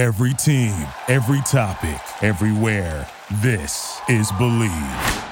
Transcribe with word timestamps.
Every 0.00 0.32
team, 0.32 0.72
every 1.08 1.42
topic, 1.42 2.00
everywhere. 2.22 3.06
This 3.42 4.00
is 4.08 4.32
Bleav. 4.32 5.28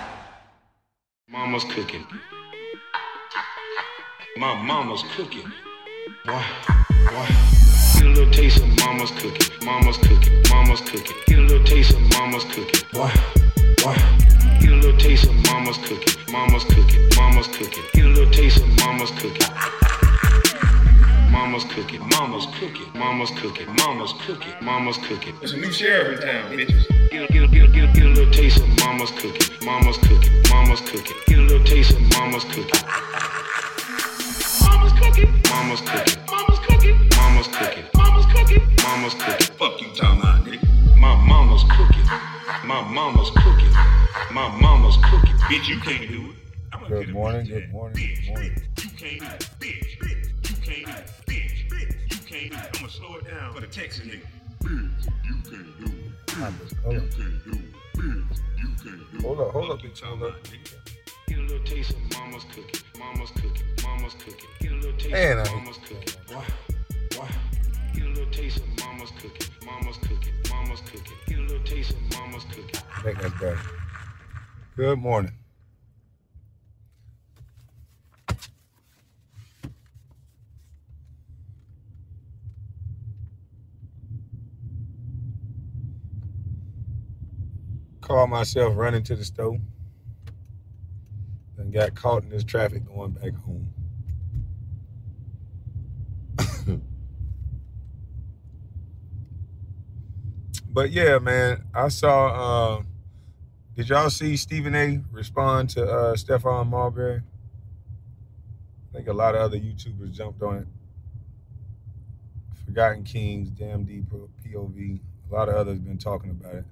Mama's 1.26 1.64
cooking. 1.64 2.04
My 4.36 4.62
mama's 4.62 5.02
cooking. 5.16 5.50
Why? 6.26 6.44
Why? 6.86 7.28
Get 7.94 8.04
a 8.04 8.08
little 8.08 8.30
taste 8.30 8.62
of 8.62 8.68
mama's 8.84 9.10
cooking. 9.12 9.64
Mama's 9.64 9.96
cooking. 9.96 10.42
Mama's 10.50 10.82
cooking. 10.82 11.16
Get 11.26 11.38
a 11.38 11.42
little 11.44 11.64
taste 11.64 11.94
of 11.94 12.02
mama's 12.12 12.44
cooking. 12.44 12.86
Why? 12.92 13.08
Why? 13.82 13.96
Get 14.60 14.72
a 14.72 14.74
little 14.74 14.98
taste 14.98 15.30
of 15.30 15.34
mama's 15.46 15.78
cooking. 15.78 16.30
Mama's 16.30 16.64
cooking. 16.64 17.08
Mama's 17.16 17.46
cooking. 17.46 17.84
Get 17.94 18.04
a 18.04 18.08
little 18.08 18.30
taste 18.30 18.62
of 18.62 18.68
mama's 18.80 19.10
cooking. 19.12 19.77
Mama's 21.30 21.64
cooking. 21.64 22.00
Mama's 22.08 22.46
cooking. 22.58 22.90
Mama's 22.94 23.30
cooking. 23.32 23.66
Mama's 23.76 24.12
cooking. 24.26 24.52
Mama's 24.62 24.98
cooking. 24.98 25.34
There's 25.38 25.52
a 25.52 25.56
new 25.56 25.70
sheriff 25.72 26.20
in 26.20 26.26
town, 26.26 26.50
bitches. 26.52 27.10
Get 27.10 27.28
a, 27.28 27.32
get 27.32 27.42
a, 27.42 27.48
get 27.48 27.64
a, 27.64 27.68
get 27.68 27.84
a, 27.84 27.92
get 27.92 28.02
a 28.04 28.08
little 28.08 28.32
taste 28.32 28.62
of 28.62 28.68
mama's 28.80 29.10
cooking. 29.10 29.66
Mama's 29.66 29.98
cooking. 29.98 30.42
Mama's 30.50 30.80
cooking. 30.80 31.16
Get 31.26 31.38
a 31.38 31.42
little 31.42 31.64
taste 31.64 31.92
of 31.92 32.00
mama's 32.12 32.44
cooking. 32.44 32.80
Mama's 34.64 34.92
cooking. 34.92 35.42
Mama's 35.50 35.80
cooking. 35.80 36.18
Mama's 36.30 36.60
cooking. 36.60 37.08
Mama's 37.16 37.48
cooking. 37.48 37.84
Mama's 37.94 38.26
cooking. 38.26 38.62
Mama's 38.82 39.14
cooking. 39.14 39.56
Fuck 39.56 39.80
you, 39.80 39.88
talking 39.94 40.20
about, 40.20 40.44
nigga. 40.44 40.96
My 40.96 41.14
mama's 41.26 41.64
cooking. 41.64 42.04
My 42.64 42.82
mama's 42.82 43.30
cooking. 43.30 43.72
My 44.32 44.48
mama's 44.60 44.96
cooking. 44.96 45.36
Bitch, 45.48 45.68
you 45.68 45.80
can't 45.80 46.08
do 46.08 46.30
it. 46.30 46.38
Good 46.88 47.12
morning, 47.12 47.46
good 47.46 47.70
morning, 47.70 47.96
bitch, 47.96 48.24
good 48.24 48.28
morning. 48.28 48.62
Bitch, 48.74 48.84
you 48.84 48.90
can't 48.96 49.20
do 49.20 49.26
it. 49.26 49.50
Bitch, 49.60 49.98
bitch, 49.98 50.10
you 50.10 50.17
can't 50.68 50.86
do 50.86 50.92
it. 50.92 51.06
Bitch, 51.26 51.68
bitch, 51.68 51.94
you 52.10 52.18
can't 52.26 52.50
do 52.52 52.56
it. 52.56 52.64
I'm 52.74 52.80
gonna 52.80 52.90
slow 52.92 53.14
it 53.16 53.24
down 53.30 53.54
for 53.54 53.60
the 53.60 53.66
Texas 53.66 54.04
nigga. 54.04 54.26
Bitch, 54.62 55.08
you 55.24 55.34
can't 55.50 55.80
do 55.80 55.86
it. 55.86 55.92
Hold 56.34 56.94
You 56.94 56.98
up, 57.00 57.10
can't 57.10 57.44
do 57.44 57.50
it. 57.52 57.72
Bitch, 57.96 58.38
you 58.58 58.68
can't 58.82 59.12
do 59.12 59.18
it. 59.18 59.22
hold 59.22 59.40
up, 59.40 59.50
hold 59.52 59.70
up, 59.70 59.78
bitch, 59.80 60.00
hold 60.00 60.22
up. 60.22 60.34
Get 61.26 61.38
a 61.38 61.42
little 61.42 61.64
taste 61.64 61.90
of 61.90 61.96
mama's 62.18 62.44
cooking. 62.44 62.80
Mama's 62.98 63.30
cooking. 63.30 63.66
Mama's 63.82 64.14
cooking. 64.14 64.48
Get 64.60 64.72
a 64.72 64.74
little 64.76 64.92
taste 64.98 65.10
Man, 65.12 65.38
of 65.38 65.48
I- 65.48 65.54
mama's 65.54 65.78
cooking. 65.78 66.14
Why? 66.28 66.44
Why? 67.16 67.28
Get 67.94 68.02
a 68.04 68.08
little 68.08 68.30
taste 68.32 68.58
of 68.58 68.78
mama's 68.84 69.10
cooking. 69.20 69.48
Mama's 69.64 69.96
cooking. 69.98 70.32
Mama's 70.50 70.80
cooking. 70.80 71.16
Get 71.26 71.38
a 71.38 71.42
little 71.42 71.64
taste 71.64 71.90
of 71.90 72.18
mama's 72.18 72.44
cooking. 72.44 72.80
I 72.96 73.02
think 73.02 73.18
that's. 73.40 73.60
Good 74.76 74.98
morning. 74.98 75.32
Called 88.08 88.30
myself 88.30 88.74
running 88.74 89.02
to 89.02 89.14
the 89.16 89.24
store 89.24 89.58
and 91.58 91.70
got 91.70 91.94
caught 91.94 92.22
in 92.22 92.30
this 92.30 92.42
traffic 92.42 92.86
going 92.86 93.10
back 93.10 93.34
home. 93.34 93.68
but 100.72 100.90
yeah, 100.90 101.18
man, 101.18 101.64
I 101.74 101.88
saw. 101.88 102.78
Uh, 102.78 102.82
did 103.76 103.90
y'all 103.90 104.08
see 104.08 104.38
Stephen 104.38 104.74
A. 104.74 105.02
respond 105.12 105.68
to 105.70 105.84
uh, 105.84 106.14
Stephon 106.14 106.66
Marbury? 106.68 107.20
I 108.90 108.96
think 108.96 109.08
a 109.08 109.12
lot 109.12 109.34
of 109.34 109.42
other 109.42 109.58
YouTubers 109.58 110.12
jumped 110.12 110.42
on 110.42 110.56
it. 110.56 110.66
Forgotten 112.64 113.04
Kings, 113.04 113.50
Damn 113.50 113.84
D 113.84 114.02
POV. 114.10 114.98
A 115.30 115.34
lot 115.34 115.50
of 115.50 115.56
others 115.56 115.78
been 115.78 115.98
talking 115.98 116.30
about 116.30 116.54
it. 116.54 116.64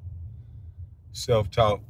Self 1.16 1.50
talk. 1.50 1.80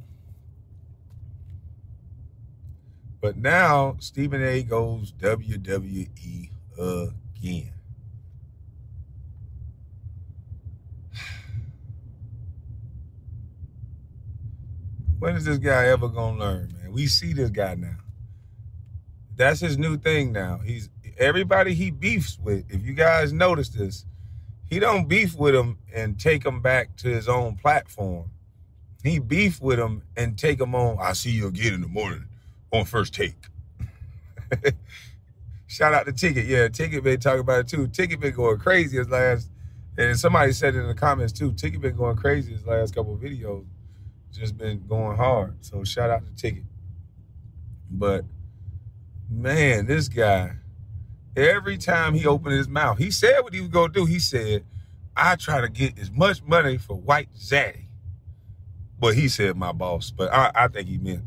But 3.19 3.35
now 3.35 3.97
Stephen 3.99 4.41
A. 4.41 4.63
goes 4.63 5.11
WWE 5.19 6.49
again. 6.79 7.73
When 15.19 15.35
is 15.35 15.43
this 15.43 15.57
guy 15.57 15.87
ever 15.87 16.07
gonna 16.07 16.39
learn, 16.39 16.73
man? 16.81 16.93
We 16.93 17.07
see 17.07 17.33
this 17.33 17.49
guy 17.49 17.75
now. 17.75 17.97
That's 19.35 19.59
his 19.59 19.77
new 19.77 19.97
thing 19.97 20.31
now. 20.31 20.59
He's 20.59 20.89
everybody 21.17 21.73
he 21.73 21.91
beefs 21.91 22.39
with. 22.39 22.63
If 22.69 22.85
you 22.85 22.93
guys 22.93 23.33
notice 23.33 23.67
this, 23.67 24.05
he 24.69 24.79
don't 24.79 25.09
beef 25.09 25.35
with 25.35 25.53
them 25.53 25.79
and 25.93 26.17
take 26.17 26.45
them 26.45 26.61
back 26.61 26.95
to 26.97 27.09
his 27.09 27.27
own 27.27 27.57
platform. 27.57 28.31
He 29.03 29.19
beef 29.19 29.61
with 29.61 29.79
him 29.79 30.03
and 30.15 30.37
take 30.37 30.59
him 30.59 30.75
on. 30.75 30.97
I'll 30.99 31.15
see 31.15 31.31
you 31.31 31.47
again 31.47 31.73
in 31.73 31.81
the 31.81 31.87
morning 31.87 32.25
on 32.71 32.85
first 32.85 33.13
take. 33.13 33.35
Shout 35.67 35.93
out 35.93 36.05
to 36.05 36.13
Ticket. 36.13 36.45
Yeah, 36.45 36.67
Ticket 36.69 37.03
been 37.03 37.19
talking 37.19 37.41
about 37.41 37.59
it 37.59 37.67
too. 37.67 37.87
Ticket 37.87 38.19
been 38.19 38.33
going 38.33 38.57
crazy 38.57 38.97
his 38.97 39.09
last, 39.09 39.49
and 39.97 40.17
somebody 40.17 40.53
said 40.53 40.75
it 40.75 40.79
in 40.79 40.87
the 40.87 40.95
comments 40.95 41.33
too. 41.33 41.53
Ticket 41.53 41.81
been 41.81 41.95
going 41.95 42.15
crazy 42.15 42.53
his 42.53 42.65
last 42.65 42.95
couple 42.95 43.17
videos. 43.17 43.65
Just 44.31 44.57
been 44.57 44.85
going 44.87 45.17
hard. 45.17 45.57
So 45.61 45.83
shout 45.83 46.09
out 46.09 46.25
to 46.25 46.33
Ticket. 46.35 46.63
But 47.89 48.25
man, 49.29 49.85
this 49.85 50.07
guy, 50.07 50.53
every 51.35 51.77
time 51.77 52.13
he 52.13 52.25
opened 52.25 52.55
his 52.55 52.67
mouth, 52.67 52.97
he 52.97 53.11
said 53.11 53.41
what 53.41 53.53
he 53.53 53.59
was 53.59 53.69
gonna 53.69 53.93
do. 53.93 54.05
He 54.05 54.19
said, 54.19 54.63
I 55.15 55.35
try 55.35 55.61
to 55.61 55.69
get 55.69 55.99
as 55.99 56.11
much 56.11 56.43
money 56.43 56.77
for 56.77 56.95
White 56.95 57.29
Zaddy. 57.35 57.86
But 58.99 59.15
he 59.15 59.27
said 59.27 59.55
my 59.55 59.71
boss, 59.71 60.11
but 60.11 60.33
I, 60.33 60.51
I 60.55 60.67
think 60.67 60.87
he 60.87 60.97
meant 60.97 61.23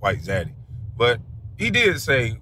White 0.00 0.20
Zaddy. 0.22 0.52
But 0.96 1.20
he 1.56 1.70
did 1.70 2.00
say, 2.00 2.40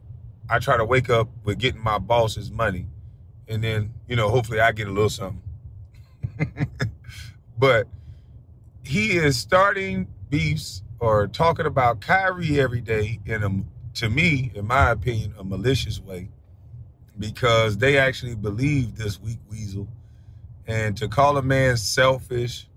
I 0.48 0.58
try 0.58 0.76
to 0.76 0.84
wake 0.84 1.10
up 1.10 1.28
with 1.44 1.58
getting 1.58 1.82
my 1.82 1.98
boss's 1.98 2.50
money. 2.50 2.86
And 3.48 3.62
then, 3.62 3.94
you 4.08 4.16
know, 4.16 4.28
hopefully 4.28 4.60
I 4.60 4.72
get 4.72 4.88
a 4.88 4.90
little 4.90 5.10
something. 5.10 5.42
but 7.58 7.86
he 8.82 9.12
is 9.12 9.36
starting 9.36 10.08
beefs 10.30 10.82
or 10.98 11.26
talking 11.26 11.66
about 11.66 12.00
Kyrie 12.00 12.60
every 12.60 12.80
day 12.80 13.20
in 13.26 13.42
a, 13.42 13.98
to 13.98 14.08
me, 14.08 14.52
in 14.54 14.66
my 14.66 14.90
opinion, 14.90 15.34
a 15.38 15.44
malicious 15.44 16.00
way, 16.00 16.30
because 17.18 17.76
they 17.76 17.98
actually 17.98 18.34
believe 18.34 18.96
this 18.96 19.20
weak 19.20 19.38
weasel. 19.50 19.88
And 20.66 20.96
to 20.98 21.08
call 21.08 21.36
a 21.36 21.42
man 21.42 21.76
selfish, 21.76 22.68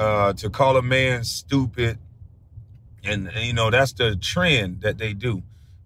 uh, 0.00 0.32
to 0.32 0.48
call 0.48 0.78
a 0.78 0.82
man 0.82 1.22
stupid, 1.24 1.98
and, 3.04 3.28
and 3.28 3.44
you 3.44 3.52
know 3.52 3.68
that's 3.68 3.92
the 3.92 4.16
trend 4.16 4.80
that 4.80 4.96
they 4.96 5.12
do. 5.12 5.42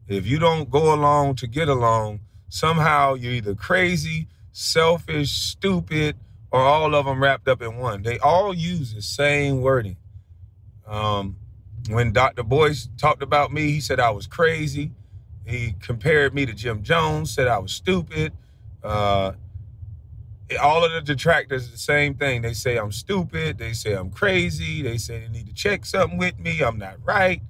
If 0.07 0.25
you 0.25 0.39
don't 0.39 0.71
go 0.71 0.95
along 0.95 1.35
to 1.37 1.49
get 1.49 1.69
along, 1.69 2.21
somehow 2.49 3.15
you're 3.15 3.33
either 3.33 3.57
crazy, 3.57 4.29
selfish, 4.53 5.33
stupid, 5.33 6.15
or 6.53 6.61
all 6.61 6.95
of 6.95 7.07
them 7.07 7.21
wrapped 7.21 7.49
up 7.49 7.61
in 7.61 7.77
one. 7.79 8.05
They 8.05 8.21
all 8.21 8.55
use 8.55 8.95
the 8.95 9.03
same 9.03 9.63
wording. 9.63 9.97
Um, 10.87 11.35
when 11.89 12.13
Dr. 12.13 12.45
Boyce 12.45 12.89
talked 12.97 13.23
about 13.23 13.53
me, 13.53 13.73
he 13.73 13.81
said 13.81 13.99
I 13.99 14.11
was 14.11 14.29
crazy. 14.29 14.93
He 15.45 15.75
compared 15.81 16.35
me 16.35 16.47
to 16.47 16.53
Jim 16.53 16.85
Jones, 16.85 17.35
said 17.35 17.49
I 17.49 17.59
was 17.59 17.73
stupid. 17.73 18.33
Uh, 18.81 19.33
all 20.56 20.84
of 20.84 20.92
the 20.92 21.00
detractors, 21.00 21.70
the 21.70 21.78
same 21.78 22.15
thing. 22.15 22.42
They 22.42 22.54
say 22.54 22.76
I'm 22.76 22.92
stupid. 22.92 23.59
They 23.59 23.72
say 23.72 23.94
I'm 23.94 24.10
crazy. 24.10 24.82
They 24.82 24.98
say 24.98 25.20
they 25.20 25.28
need 25.28 25.47
to 25.47 25.54
check 25.54 25.87
something 25.87 26.19
with 26.19 26.38
me. 26.38 26.60
I'm 26.60 26.78
not 26.78 26.97
right. 27.04 27.42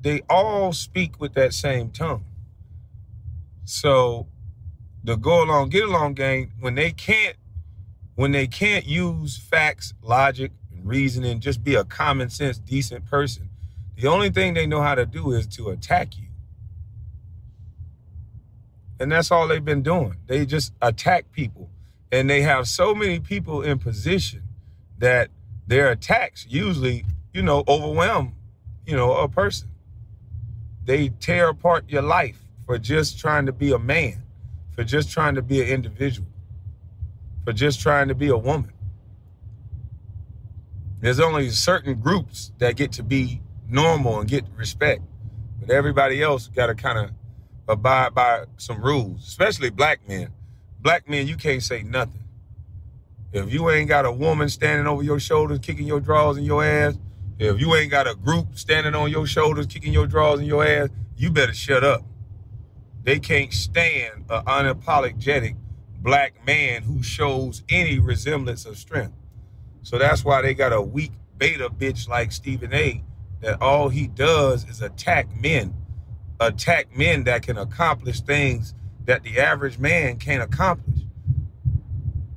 They 0.00 0.22
all 0.28 0.72
speak 0.72 1.20
with 1.20 1.34
that 1.34 1.52
same 1.52 1.90
tongue. 1.90 2.24
So 3.64 4.28
the 5.04 5.16
go 5.16 5.42
along, 5.42 5.70
get 5.70 5.84
along 5.84 6.14
gang, 6.14 6.52
when 6.60 6.74
they 6.74 6.92
can't, 6.92 7.36
when 8.14 8.32
they 8.32 8.46
can't 8.46 8.86
use 8.86 9.38
facts, 9.38 9.94
logic, 10.02 10.52
and 10.72 10.86
reasoning, 10.86 11.40
just 11.40 11.62
be 11.64 11.74
a 11.74 11.84
common 11.84 12.30
sense, 12.30 12.58
decent 12.58 13.04
person. 13.06 13.50
The 13.96 14.08
only 14.08 14.30
thing 14.30 14.54
they 14.54 14.66
know 14.66 14.82
how 14.82 14.94
to 14.94 15.06
do 15.06 15.32
is 15.32 15.46
to 15.48 15.70
attack 15.70 16.18
you. 16.18 16.26
And 18.98 19.12
that's 19.12 19.30
all 19.30 19.48
they've 19.48 19.64
been 19.64 19.82
doing. 19.82 20.16
They 20.26 20.46
just 20.46 20.72
attack 20.80 21.32
people. 21.32 21.70
And 22.12 22.30
they 22.30 22.42
have 22.42 22.68
so 22.68 22.94
many 22.94 23.20
people 23.20 23.62
in 23.62 23.78
position 23.78 24.42
that 24.98 25.30
their 25.66 25.90
attacks 25.90 26.46
usually, 26.48 27.04
you 27.32 27.42
know, 27.42 27.64
overwhelm, 27.66 28.36
you 28.86 28.96
know, 28.96 29.14
a 29.16 29.28
person. 29.28 29.68
They 30.84 31.08
tear 31.08 31.48
apart 31.48 31.88
your 31.88 32.02
life 32.02 32.40
for 32.64 32.78
just 32.78 33.18
trying 33.18 33.46
to 33.46 33.52
be 33.52 33.72
a 33.72 33.78
man, 33.78 34.22
for 34.74 34.84
just 34.84 35.10
trying 35.10 35.34
to 35.34 35.42
be 35.42 35.60
an 35.60 35.68
individual, 35.68 36.28
for 37.44 37.52
just 37.52 37.80
trying 37.80 38.08
to 38.08 38.14
be 38.14 38.28
a 38.28 38.36
woman. 38.36 38.72
There's 41.00 41.20
only 41.20 41.50
certain 41.50 42.00
groups 42.00 42.52
that 42.58 42.76
get 42.76 42.92
to 42.92 43.02
be 43.02 43.42
normal 43.68 44.20
and 44.20 44.28
get 44.28 44.44
respect, 44.56 45.02
but 45.60 45.70
everybody 45.70 46.22
else 46.22 46.48
got 46.48 46.66
to 46.66 46.74
kind 46.74 46.98
of 46.98 47.10
abide 47.68 48.14
by 48.14 48.44
some 48.56 48.80
rules, 48.80 49.26
especially 49.26 49.70
black 49.70 50.06
men. 50.08 50.32
Black 50.86 51.08
men, 51.08 51.26
you 51.26 51.34
can't 51.34 51.64
say 51.64 51.82
nothing. 51.82 52.22
if 53.32 53.52
you 53.52 53.68
ain't 53.70 53.88
got 53.88 54.06
a 54.06 54.12
woman 54.12 54.48
standing 54.48 54.86
over 54.86 55.02
your 55.02 55.18
shoulders, 55.18 55.58
kicking 55.58 55.84
your 55.84 55.98
drawers 55.98 56.36
in 56.36 56.44
your 56.44 56.64
ass, 56.64 56.96
if 57.40 57.60
you 57.60 57.74
ain't 57.74 57.90
got 57.90 58.06
a 58.06 58.14
group 58.14 58.56
standing 58.56 58.94
on 58.94 59.10
your 59.10 59.26
shoulders, 59.26 59.66
kicking 59.66 59.92
your 59.92 60.06
drawers 60.06 60.38
in 60.38 60.46
your 60.46 60.64
ass, 60.64 60.90
you 61.16 61.32
better 61.32 61.52
shut 61.52 61.82
up. 61.82 62.04
They 63.02 63.18
can't 63.18 63.52
stand 63.52 64.26
an 64.30 64.44
unapologetic 64.44 65.56
black 66.02 66.46
man 66.46 66.84
who 66.84 67.02
shows 67.02 67.64
any 67.68 67.98
resemblance 67.98 68.64
of 68.64 68.78
strength. 68.78 69.16
So 69.82 69.98
that's 69.98 70.24
why 70.24 70.40
they 70.40 70.54
got 70.54 70.72
a 70.72 70.80
weak 70.80 71.14
beta 71.36 71.68
bitch 71.68 72.08
like 72.08 72.30
Stephen 72.30 72.72
A. 72.72 73.02
That 73.40 73.60
all 73.60 73.88
he 73.88 74.06
does 74.06 74.64
is 74.68 74.80
attack 74.82 75.26
men, 75.34 75.74
attack 76.38 76.96
men 76.96 77.24
that 77.24 77.42
can 77.42 77.58
accomplish 77.58 78.20
things 78.20 78.72
that 79.06 79.22
the 79.22 79.38
average 79.38 79.78
man 79.78 80.18
can't 80.18 80.42
accomplish. 80.42 81.00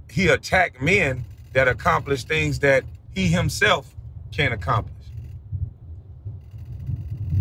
He 0.09 0.27
attacked 0.27 0.81
men 0.81 1.25
that 1.53 1.67
accomplish 1.67 2.23
things 2.23 2.59
that 2.59 2.83
he 3.13 3.27
himself 3.27 3.95
can't 4.31 4.53
accomplish. 4.53 4.95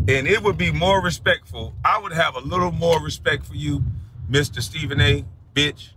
And 0.09 0.27
it 0.27 0.43
would 0.43 0.57
be 0.57 0.73
more 0.73 1.03
respectful. 1.03 1.75
I 1.85 2.01
would 2.01 2.13
have 2.13 2.35
a 2.35 2.41
little 2.41 2.73
more 2.73 3.03
respect 3.03 3.45
for 3.45 3.55
you, 3.55 3.85
Mr. 4.31 4.63
Stephen 4.63 5.01
A. 5.01 5.25
Bitch, 5.55 5.91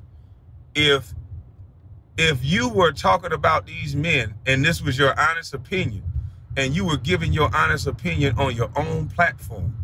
if 0.75 1.13
if 2.17 2.43
you 2.43 2.69
were 2.69 2.91
talking 2.91 3.31
about 3.31 3.65
these 3.65 3.95
men 3.95 4.35
and 4.45 4.63
this 4.63 4.81
was 4.81 4.97
your 4.97 5.17
honest 5.19 5.53
opinion, 5.53 6.03
and 6.57 6.75
you 6.75 6.85
were 6.85 6.97
giving 6.97 7.31
your 7.31 7.55
honest 7.55 7.87
opinion 7.87 8.37
on 8.37 8.55
your 8.55 8.69
own 8.75 9.07
platform. 9.07 9.75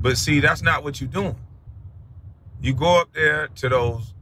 But 0.00 0.16
see, 0.16 0.40
that's 0.40 0.62
not 0.62 0.82
what 0.82 1.00
you're 1.00 1.10
doing. 1.10 1.36
You 2.62 2.74
go 2.74 3.00
up 3.00 3.12
there 3.12 3.48
to 3.56 3.68
those 3.68 4.14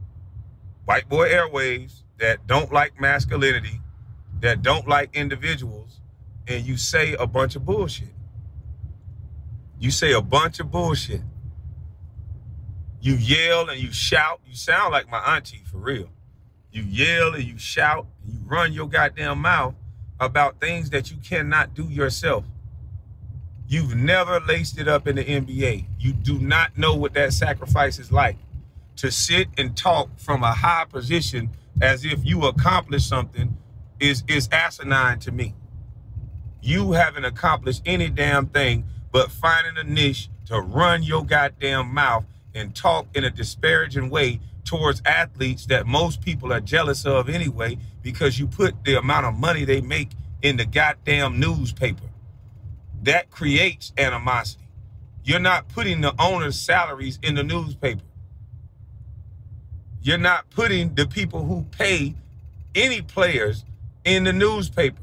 white 0.85 1.07
boy 1.07 1.29
airwaves 1.29 2.01
that 2.17 2.47
don't 2.47 2.73
like 2.73 2.99
masculinity, 2.99 3.81
that 4.39 4.63
don't 4.63 4.87
like 4.87 5.15
individuals, 5.15 6.01
and 6.47 6.65
you 6.65 6.75
say 6.75 7.13
a 7.13 7.27
bunch 7.27 7.55
of 7.55 7.65
bullshit. 7.65 8.09
You 9.79 9.91
say 9.91 10.13
a 10.13 10.21
bunch 10.21 10.59
of 10.59 10.71
bullshit. 10.71 11.21
You 12.99 13.13
yell 13.13 13.69
and 13.69 13.79
you 13.79 13.91
shout. 13.91 14.41
You 14.47 14.55
sound 14.55 14.91
like 14.91 15.09
my 15.09 15.19
auntie 15.19 15.61
for 15.65 15.77
real. 15.77 16.09
You 16.71 16.81
yell 16.81 17.35
and 17.35 17.43
you 17.43 17.59
shout 17.59 18.07
and 18.23 18.33
you 18.33 18.39
run 18.45 18.73
your 18.73 18.87
goddamn 18.87 19.39
mouth 19.39 19.75
about 20.19 20.59
things 20.59 20.89
that 20.89 21.11
you 21.11 21.17
cannot 21.17 21.75
do 21.75 21.83
yourself. 21.83 22.43
You've 23.71 23.95
never 23.95 24.41
laced 24.41 24.79
it 24.79 24.89
up 24.89 25.07
in 25.07 25.15
the 25.15 25.23
NBA. 25.23 25.85
You 25.97 26.11
do 26.11 26.37
not 26.37 26.77
know 26.77 26.93
what 26.93 27.13
that 27.13 27.31
sacrifice 27.31 27.99
is 27.99 28.11
like. 28.11 28.35
To 28.97 29.09
sit 29.09 29.47
and 29.57 29.77
talk 29.77 30.09
from 30.19 30.43
a 30.43 30.51
high 30.51 30.83
position 30.83 31.51
as 31.81 32.03
if 32.03 32.19
you 32.25 32.43
accomplished 32.43 33.07
something 33.07 33.57
is 33.97 34.25
is 34.27 34.49
asinine 34.51 35.19
to 35.19 35.31
me. 35.31 35.55
You 36.61 36.91
haven't 36.91 37.23
accomplished 37.23 37.81
any 37.85 38.09
damn 38.09 38.47
thing 38.47 38.83
but 39.09 39.31
finding 39.31 39.77
a 39.77 39.85
niche 39.85 40.27
to 40.47 40.59
run 40.59 41.01
your 41.01 41.23
goddamn 41.23 41.93
mouth 41.93 42.25
and 42.53 42.75
talk 42.75 43.07
in 43.15 43.23
a 43.23 43.29
disparaging 43.29 44.09
way 44.09 44.41
towards 44.65 45.01
athletes 45.05 45.65
that 45.67 45.87
most 45.87 46.21
people 46.21 46.51
are 46.51 46.59
jealous 46.59 47.05
of 47.05 47.29
anyway 47.29 47.77
because 48.01 48.37
you 48.37 48.47
put 48.47 48.83
the 48.83 48.97
amount 48.97 49.27
of 49.27 49.33
money 49.33 49.63
they 49.63 49.79
make 49.79 50.09
in 50.41 50.57
the 50.57 50.65
goddamn 50.65 51.39
newspaper. 51.39 52.10
That 53.01 53.31
creates 53.31 53.93
animosity. 53.97 54.65
You're 55.23 55.39
not 55.39 55.69
putting 55.69 56.01
the 56.01 56.13
owner's 56.19 56.59
salaries 56.59 57.19
in 57.23 57.35
the 57.35 57.43
newspaper. 57.43 58.01
You're 60.01 60.17
not 60.17 60.49
putting 60.49 60.95
the 60.95 61.07
people 61.07 61.45
who 61.45 61.63
pay 61.71 62.15
any 62.75 63.01
players 63.01 63.65
in 64.03 64.23
the 64.23 64.33
newspaper. 64.33 65.01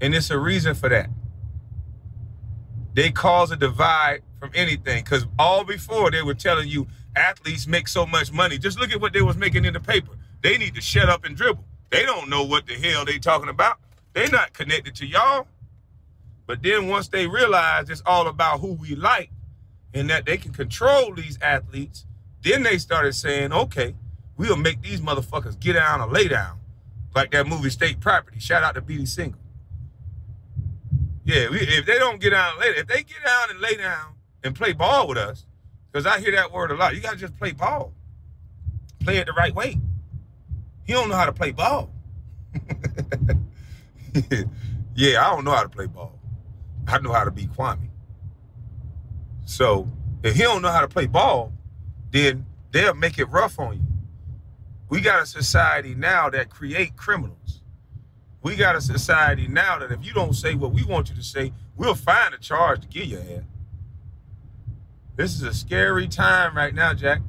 And 0.00 0.14
it's 0.14 0.30
a 0.30 0.38
reason 0.38 0.74
for 0.74 0.88
that. 0.88 1.10
They 2.94 3.10
cause 3.10 3.50
a 3.50 3.56
divide 3.56 4.22
from 4.38 4.50
anything 4.54 5.04
because 5.04 5.26
all 5.38 5.64
before 5.64 6.10
they 6.10 6.22
were 6.22 6.34
telling 6.34 6.68
you 6.68 6.86
athletes 7.16 7.66
make 7.66 7.88
so 7.88 8.06
much 8.06 8.32
money. 8.32 8.58
Just 8.58 8.78
look 8.78 8.92
at 8.92 9.00
what 9.00 9.12
they 9.12 9.22
was 9.22 9.36
making 9.36 9.64
in 9.64 9.74
the 9.74 9.80
paper. 9.80 10.12
They 10.42 10.56
need 10.58 10.74
to 10.74 10.80
shut 10.80 11.08
up 11.08 11.24
and 11.24 11.36
dribble. 11.36 11.64
They 11.90 12.04
don't 12.04 12.28
know 12.28 12.44
what 12.44 12.66
the 12.66 12.74
hell 12.74 13.04
they 13.04 13.18
talking 13.18 13.48
about. 13.48 13.78
They 14.12 14.28
not 14.28 14.52
connected 14.52 14.94
to 14.96 15.06
y'all. 15.06 15.46
But 16.50 16.64
then 16.64 16.88
once 16.88 17.06
they 17.06 17.28
realize 17.28 17.88
it's 17.90 18.02
all 18.04 18.26
about 18.26 18.58
who 18.58 18.72
we 18.72 18.96
like 18.96 19.30
and 19.94 20.10
that 20.10 20.26
they 20.26 20.36
can 20.36 20.52
control 20.52 21.14
these 21.14 21.38
athletes, 21.40 22.06
then 22.42 22.64
they 22.64 22.76
started 22.76 23.12
saying, 23.12 23.52
okay, 23.52 23.94
we'll 24.36 24.56
make 24.56 24.82
these 24.82 25.00
motherfuckers 25.00 25.60
get 25.60 25.74
down 25.74 26.00
or 26.00 26.08
lay 26.08 26.26
down. 26.26 26.58
Like 27.14 27.30
that 27.30 27.46
movie 27.46 27.70
State 27.70 28.00
Property. 28.00 28.40
Shout 28.40 28.64
out 28.64 28.74
to 28.74 28.82
Beanie 28.82 29.06
Sigel. 29.06 29.38
Yeah, 31.22 31.50
we, 31.50 31.58
if 31.60 31.86
they 31.86 32.00
don't 32.00 32.20
get 32.20 32.30
down 32.30 32.58
lay, 32.58 32.66
if 32.66 32.88
they 32.88 33.04
get 33.04 33.24
down 33.24 33.50
and 33.50 33.60
lay 33.60 33.76
down 33.76 34.14
and 34.42 34.52
play 34.52 34.72
ball 34.72 35.06
with 35.06 35.18
us, 35.18 35.46
because 35.92 36.04
I 36.04 36.18
hear 36.18 36.32
that 36.32 36.50
word 36.50 36.72
a 36.72 36.74
lot. 36.74 36.96
You 36.96 37.00
gotta 37.00 37.16
just 37.16 37.38
play 37.38 37.52
ball. 37.52 37.92
Play 38.98 39.18
it 39.18 39.26
the 39.26 39.34
right 39.34 39.54
way. 39.54 39.78
He 40.84 40.94
don't 40.94 41.08
know 41.08 41.14
how 41.14 41.26
to 41.26 41.32
play 41.32 41.52
ball. 41.52 41.92
yeah, 44.96 45.24
I 45.24 45.32
don't 45.32 45.44
know 45.44 45.52
how 45.52 45.62
to 45.62 45.68
play 45.68 45.86
ball. 45.86 46.19
I 46.90 46.98
know 46.98 47.12
how 47.12 47.24
to 47.24 47.30
be 47.30 47.46
Kwame. 47.46 47.88
So 49.44 49.90
if 50.22 50.34
he 50.34 50.42
don't 50.42 50.62
know 50.62 50.70
how 50.70 50.80
to 50.80 50.88
play 50.88 51.06
ball, 51.06 51.52
then 52.10 52.46
they'll 52.72 52.94
make 52.94 53.18
it 53.18 53.26
rough 53.26 53.58
on 53.58 53.76
you. 53.76 53.86
We 54.88 55.00
got 55.00 55.22
a 55.22 55.26
society 55.26 55.94
now 55.94 56.30
that 56.30 56.50
create 56.50 56.96
criminals. 56.96 57.62
We 58.42 58.56
got 58.56 58.74
a 58.74 58.80
society 58.80 59.46
now 59.46 59.78
that 59.78 59.92
if 59.92 60.04
you 60.04 60.12
don't 60.12 60.34
say 60.34 60.54
what 60.54 60.72
we 60.72 60.82
want 60.82 61.10
you 61.10 61.14
to 61.14 61.22
say, 61.22 61.52
we'll 61.76 61.94
find 61.94 62.34
a 62.34 62.38
charge 62.38 62.80
to 62.82 62.88
give 62.88 63.06
your 63.06 63.20
ass. 63.20 63.44
This 65.16 65.34
is 65.34 65.42
a 65.42 65.52
scary 65.52 66.08
time 66.08 66.56
right 66.56 66.74
now, 66.74 66.94
Jack. 66.94 67.20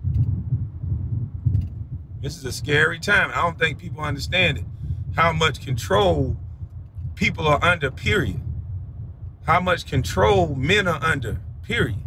This 2.22 2.38
is 2.38 2.46
a 2.46 2.52
scary 2.52 3.00
time. 3.00 3.31
I 3.31 3.42
don't 3.42 3.60
think 3.60 3.78
people 3.78 4.02
understand 4.04 4.60
it. 4.60 4.66
How 5.16 5.34
much 5.34 5.64
control 5.64 6.38
people 7.16 7.48
are 7.48 7.64
under, 7.64 7.92
period. 7.92 8.42
How 9.46 9.60
much 9.60 9.86
control 9.86 10.56
men 10.56 10.88
are 10.88 11.04
under, 11.04 11.40
period. 11.64 11.98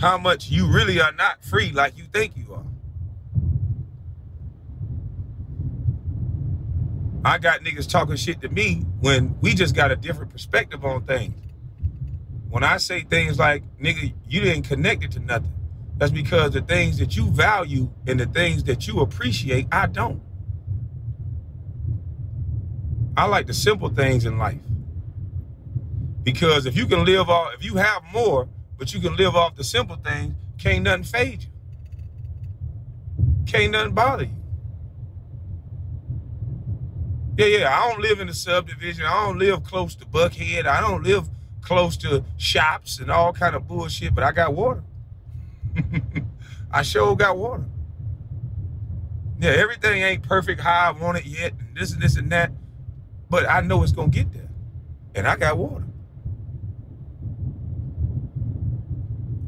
How 0.00 0.18
much 0.18 0.50
you 0.50 0.66
really 0.66 1.00
are 1.00 1.12
not 1.12 1.44
free 1.44 1.72
like 1.72 1.96
you 1.96 2.04
think 2.04 2.36
you 2.36 2.54
are. 2.54 2.64
I 7.24 7.38
got 7.38 7.60
niggas 7.60 7.88
talking 7.88 8.16
shit 8.16 8.40
to 8.42 8.48
me 8.48 8.84
when 9.00 9.38
we 9.40 9.54
just 9.54 9.76
got 9.76 9.92
a 9.92 9.96
different 9.96 10.32
perspective 10.32 10.84
on 10.84 11.04
things. 11.04 11.34
When 12.50 12.64
I 12.64 12.78
say 12.78 13.02
things 13.02 13.38
like, 13.38 13.62
nigga, 13.78 14.12
you 14.28 14.40
didn't 14.40 14.64
connect 14.64 15.04
it 15.04 15.12
to 15.12 15.20
nothing. 15.20 15.52
That's 15.98 16.12
because 16.12 16.52
the 16.52 16.62
things 16.62 16.98
that 16.98 17.16
you 17.16 17.30
value 17.30 17.90
and 18.06 18.18
the 18.18 18.26
things 18.26 18.64
that 18.64 18.88
you 18.88 19.00
appreciate, 19.00 19.68
I 19.70 19.86
don't. 19.86 20.20
I 23.16 23.26
like 23.26 23.46
the 23.46 23.54
simple 23.54 23.88
things 23.88 24.24
in 24.24 24.38
life. 24.38 24.58
Because 26.22 26.66
if 26.66 26.76
you 26.76 26.86
can 26.86 27.04
live 27.04 27.28
off, 27.28 27.54
if 27.54 27.64
you 27.64 27.76
have 27.76 28.02
more, 28.12 28.48
but 28.78 28.94
you 28.94 29.00
can 29.00 29.16
live 29.16 29.34
off 29.34 29.56
the 29.56 29.64
simple 29.64 29.96
things, 29.96 30.34
can't 30.58 30.84
nothing 30.84 31.04
fade 31.04 31.42
you. 31.44 31.48
Can't 33.46 33.72
nothing 33.72 33.94
bother 33.94 34.24
you. 34.24 34.42
Yeah, 37.36 37.46
yeah, 37.46 37.76
I 37.76 37.88
don't 37.88 38.00
live 38.00 38.20
in 38.20 38.28
a 38.28 38.34
subdivision. 38.34 39.06
I 39.06 39.24
don't 39.24 39.38
live 39.38 39.64
close 39.64 39.94
to 39.96 40.04
Buckhead. 40.04 40.66
I 40.66 40.80
don't 40.80 41.02
live 41.02 41.28
close 41.62 41.96
to 41.98 42.24
shops 42.36 42.98
and 42.98 43.10
all 43.10 43.32
kind 43.32 43.56
of 43.56 43.66
bullshit, 43.66 44.14
but 44.14 44.22
I 44.22 44.32
got 44.32 44.52
water. 44.52 44.82
I 46.70 46.82
sure 46.82 47.16
got 47.16 47.36
water. 47.36 47.64
Yeah, 49.40 49.50
everything 49.50 50.02
ain't 50.02 50.22
perfect 50.22 50.60
how 50.60 50.88
I 50.88 50.90
want 50.92 51.18
it 51.18 51.26
yet, 51.26 51.52
and 51.58 51.76
this 51.76 51.92
and 51.92 52.02
this 52.02 52.16
and 52.16 52.30
that, 52.30 52.52
but 53.28 53.48
I 53.48 53.60
know 53.60 53.82
it's 53.82 53.92
gonna 53.92 54.08
get 54.08 54.32
there. 54.32 54.48
And 55.14 55.26
I 55.26 55.36
got 55.36 55.56
water. 55.56 55.84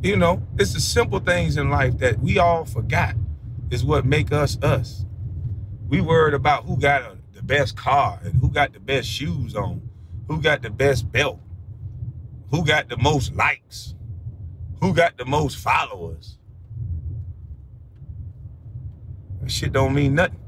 You 0.04 0.16
know, 0.16 0.46
it's 0.58 0.74
the 0.74 0.80
simple 0.80 1.18
things 1.18 1.56
in 1.56 1.70
life 1.70 1.96
that 2.00 2.18
we 2.20 2.38
all 2.38 2.66
forgot 2.66 3.14
is 3.70 3.86
what 3.86 4.04
make 4.04 4.30
us 4.32 4.62
us. 4.62 5.06
We 5.88 6.02
worried 6.02 6.34
about 6.34 6.66
who 6.66 6.76
got 6.76 7.00
a, 7.00 7.16
the 7.32 7.42
best 7.42 7.74
car 7.74 8.20
and 8.22 8.34
who 8.34 8.50
got 8.50 8.74
the 8.74 8.80
best 8.80 9.08
shoes 9.08 9.56
on, 9.56 9.80
who 10.28 10.42
got 10.42 10.60
the 10.60 10.68
best 10.68 11.10
belt, 11.10 11.40
who 12.50 12.66
got 12.66 12.90
the 12.90 12.98
most 12.98 13.34
likes, 13.34 13.94
who 14.82 14.92
got 14.92 15.16
the 15.16 15.24
most 15.24 15.56
followers. 15.56 16.36
That 19.40 19.50
shit 19.50 19.72
don't 19.72 19.94
mean 19.94 20.16
nothing. 20.16 20.38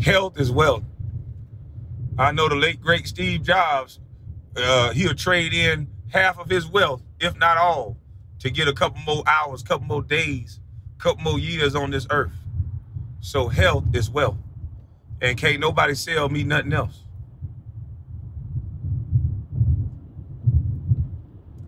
Health 0.00 0.40
is 0.40 0.50
wealth. 0.50 0.82
I 2.18 2.32
know 2.32 2.48
the 2.48 2.56
late 2.56 2.80
great 2.80 3.06
Steve 3.06 3.44
Jobs, 3.44 4.00
uh, 4.56 4.90
he'll 4.90 5.14
trade 5.14 5.54
in 5.54 5.86
half 6.10 6.38
of 6.38 6.50
his 6.50 6.66
wealth, 6.66 7.02
if 7.20 7.36
not 7.38 7.56
all, 7.56 7.96
to 8.40 8.50
get 8.50 8.68
a 8.68 8.72
couple 8.72 9.00
more 9.06 9.22
hours, 9.26 9.62
couple 9.62 9.86
more 9.86 10.02
days 10.02 10.60
couple 10.98 11.22
more 11.22 11.38
years 11.38 11.74
on 11.74 11.90
this 11.90 12.06
earth. 12.10 12.32
So 13.20 13.48
health 13.48 13.84
is 13.94 14.10
wealth. 14.10 14.36
And 15.20 15.36
can't 15.36 15.60
nobody 15.60 15.94
sell 15.94 16.28
me 16.28 16.44
nothing 16.44 16.72
else. 16.72 17.02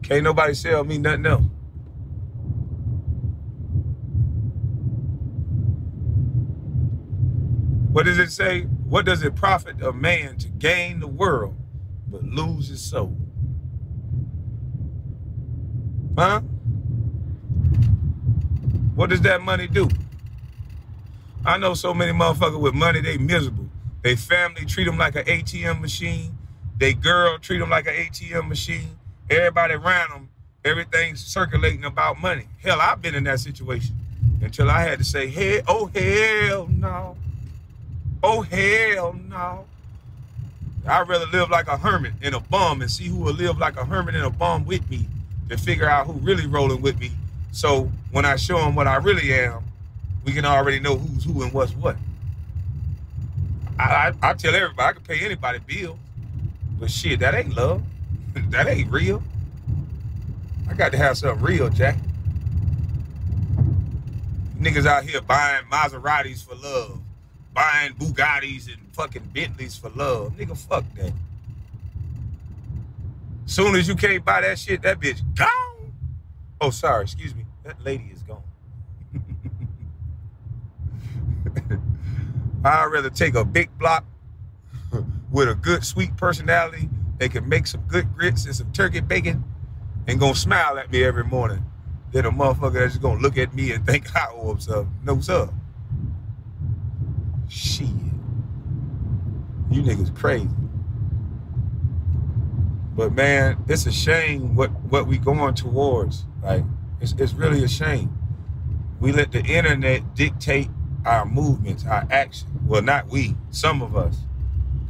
Can't 0.02 0.24
nobody 0.24 0.54
sell 0.54 0.84
me 0.84 0.98
nothing 0.98 1.26
else. 1.26 1.44
What 7.92 8.06
does 8.06 8.18
it 8.18 8.30
say? 8.30 8.62
What 8.62 9.04
does 9.04 9.22
it 9.22 9.34
profit 9.34 9.82
a 9.82 9.92
man 9.92 10.36
to 10.38 10.48
gain 10.48 11.00
the 11.00 11.08
world 11.08 11.56
but 12.06 12.22
lose 12.22 12.68
his 12.68 12.80
soul? 12.80 13.16
Huh? 16.20 16.40
What 18.94 19.08
does 19.08 19.22
that 19.22 19.40
money 19.40 19.66
do? 19.66 19.88
I 21.46 21.56
know 21.56 21.72
so 21.72 21.94
many 21.94 22.12
motherfuckers 22.12 22.60
with 22.60 22.74
money, 22.74 23.00
they 23.00 23.16
miserable. 23.16 23.70
They 24.02 24.16
family 24.16 24.66
treat 24.66 24.84
them 24.84 24.98
like 24.98 25.16
an 25.16 25.24
ATM 25.24 25.80
machine. 25.80 26.36
They 26.76 26.92
girl 26.92 27.38
treat 27.38 27.56
them 27.56 27.70
like 27.70 27.86
an 27.86 27.94
ATM 27.94 28.48
machine. 28.48 28.98
Everybody 29.30 29.72
around 29.72 30.10
them, 30.10 30.28
everything's 30.62 31.24
circulating 31.24 31.86
about 31.86 32.20
money. 32.20 32.48
Hell, 32.62 32.82
I've 32.82 33.00
been 33.00 33.14
in 33.14 33.24
that 33.24 33.40
situation 33.40 33.96
until 34.42 34.68
I 34.68 34.82
had 34.82 34.98
to 34.98 35.04
say, 35.06 35.26
hey, 35.26 35.62
oh 35.66 35.86
hell 35.86 36.68
no. 36.68 37.16
Oh 38.22 38.42
hell 38.42 39.14
no. 39.14 39.64
I'd 40.86 41.08
rather 41.08 41.24
live 41.28 41.48
like 41.48 41.66
a 41.68 41.78
hermit 41.78 42.12
in 42.20 42.34
a 42.34 42.40
bum 42.40 42.82
and 42.82 42.90
see 42.90 43.06
who 43.06 43.16
will 43.16 43.32
live 43.32 43.56
like 43.56 43.78
a 43.78 43.86
hermit 43.86 44.16
in 44.16 44.20
a 44.20 44.28
bum 44.28 44.66
with 44.66 44.86
me 44.90 45.08
to 45.50 45.56
figure 45.58 45.88
out 45.88 46.06
who 46.06 46.14
really 46.14 46.46
rolling 46.46 46.80
with 46.80 46.98
me. 46.98 47.10
So 47.52 47.90
when 48.12 48.24
I 48.24 48.36
show 48.36 48.58
them 48.58 48.74
what 48.74 48.86
I 48.86 48.96
really 48.96 49.34
am, 49.34 49.64
we 50.24 50.32
can 50.32 50.44
already 50.44 50.80
know 50.80 50.96
who's 50.96 51.24
who 51.24 51.42
and 51.42 51.52
what's 51.52 51.72
what. 51.72 51.96
I, 53.78 54.12
I, 54.22 54.30
I 54.30 54.34
tell 54.34 54.54
everybody 54.54 54.88
I 54.88 54.92
can 54.92 55.02
pay 55.02 55.24
anybody 55.24 55.58
bills, 55.66 55.98
but 56.78 56.90
shit, 56.90 57.20
that 57.20 57.34
ain't 57.34 57.56
love. 57.56 57.82
that 58.50 58.68
ain't 58.68 58.90
real. 58.90 59.22
I 60.68 60.74
got 60.74 60.92
to 60.92 60.98
have 60.98 61.18
something 61.18 61.44
real, 61.44 61.68
Jack. 61.68 61.96
Niggas 64.60 64.86
out 64.86 65.04
here 65.04 65.20
buying 65.22 65.64
Maseratis 65.64 66.44
for 66.44 66.54
love, 66.54 67.00
buying 67.54 67.94
Bugattis 67.94 68.68
and 68.68 68.76
fucking 68.92 69.30
Bentleys 69.32 69.76
for 69.76 69.88
love. 69.90 70.32
Nigga, 70.36 70.56
fuck 70.56 70.84
that. 70.96 71.12
Soon 73.50 73.74
as 73.74 73.88
you 73.88 73.96
can't 73.96 74.24
buy 74.24 74.42
that 74.42 74.60
shit, 74.60 74.80
that 74.82 75.00
bitch 75.00 75.22
gone. 75.34 75.92
Oh, 76.60 76.70
sorry, 76.70 77.02
excuse 77.02 77.34
me. 77.34 77.46
That 77.64 77.82
lady 77.82 78.08
is 78.12 78.22
gone. 78.22 78.44
I'd 82.64 82.84
rather 82.84 83.10
take 83.10 83.34
a 83.34 83.44
big 83.44 83.76
block 83.76 84.04
with 85.32 85.48
a 85.48 85.56
good 85.56 85.84
sweet 85.84 86.16
personality. 86.16 86.88
They 87.18 87.28
can 87.28 87.48
make 87.48 87.66
some 87.66 87.80
good 87.88 88.14
grits 88.14 88.46
and 88.46 88.54
some 88.54 88.70
turkey 88.70 89.00
bacon 89.00 89.42
and 90.06 90.20
gonna 90.20 90.36
smile 90.36 90.78
at 90.78 90.92
me 90.92 91.02
every 91.02 91.24
morning. 91.24 91.64
Then 92.12 92.26
a 92.26 92.30
motherfucker 92.30 92.74
that's 92.74 92.92
just 92.92 93.02
gonna 93.02 93.20
look 93.20 93.36
at 93.36 93.52
me 93.52 93.72
and 93.72 93.84
think 93.84 94.14
I 94.14 94.28
owe 94.32 94.52
him 94.52 94.60
something. 94.60 94.96
No, 95.02 95.20
sir. 95.20 95.50
Shit. 97.48 97.88
You 99.72 99.82
niggas 99.82 100.14
crazy. 100.14 100.48
But 102.94 103.12
man, 103.14 103.64
it's 103.68 103.86
a 103.86 103.92
shame 103.92 104.54
what 104.54 104.70
what 104.84 105.06
we 105.06 105.18
going 105.18 105.54
towards. 105.54 106.24
Like 106.42 106.64
it's, 107.00 107.14
it's 107.18 107.34
really 107.34 107.64
a 107.64 107.68
shame. 107.68 108.16
We 109.00 109.12
let 109.12 109.32
the 109.32 109.42
internet 109.44 110.14
dictate 110.14 110.68
our 111.06 111.24
movements, 111.24 111.86
our 111.86 112.06
action. 112.10 112.48
Well, 112.66 112.82
not 112.82 113.08
we, 113.08 113.36
some 113.50 113.82
of 113.82 113.96
us, 113.96 114.18